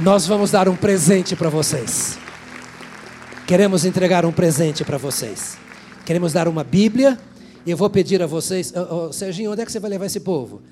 [0.00, 2.18] Nós vamos dar um presente para vocês.
[3.46, 5.56] Queremos entregar um presente para vocês.
[6.04, 7.16] Queremos dar uma Bíblia.
[7.64, 10.06] E eu vou pedir a vocês, oh, oh, Serginho, onde é que você vai levar
[10.06, 10.62] esse povo?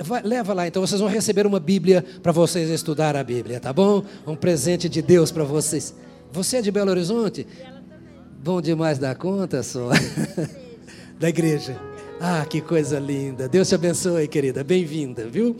[0.00, 3.72] Vai, leva lá, então vocês vão receber uma Bíblia para vocês estudar a Bíblia, tá
[3.72, 4.04] bom?
[4.26, 5.94] Um presente de Deus para vocês.
[6.32, 7.46] Você é de Belo Horizonte?
[8.42, 9.90] Bom demais da conta, só.
[11.18, 11.80] da igreja.
[12.20, 13.48] Ah, que coisa linda.
[13.48, 14.62] Deus te abençoe, querida.
[14.64, 15.56] Bem-vinda, viu?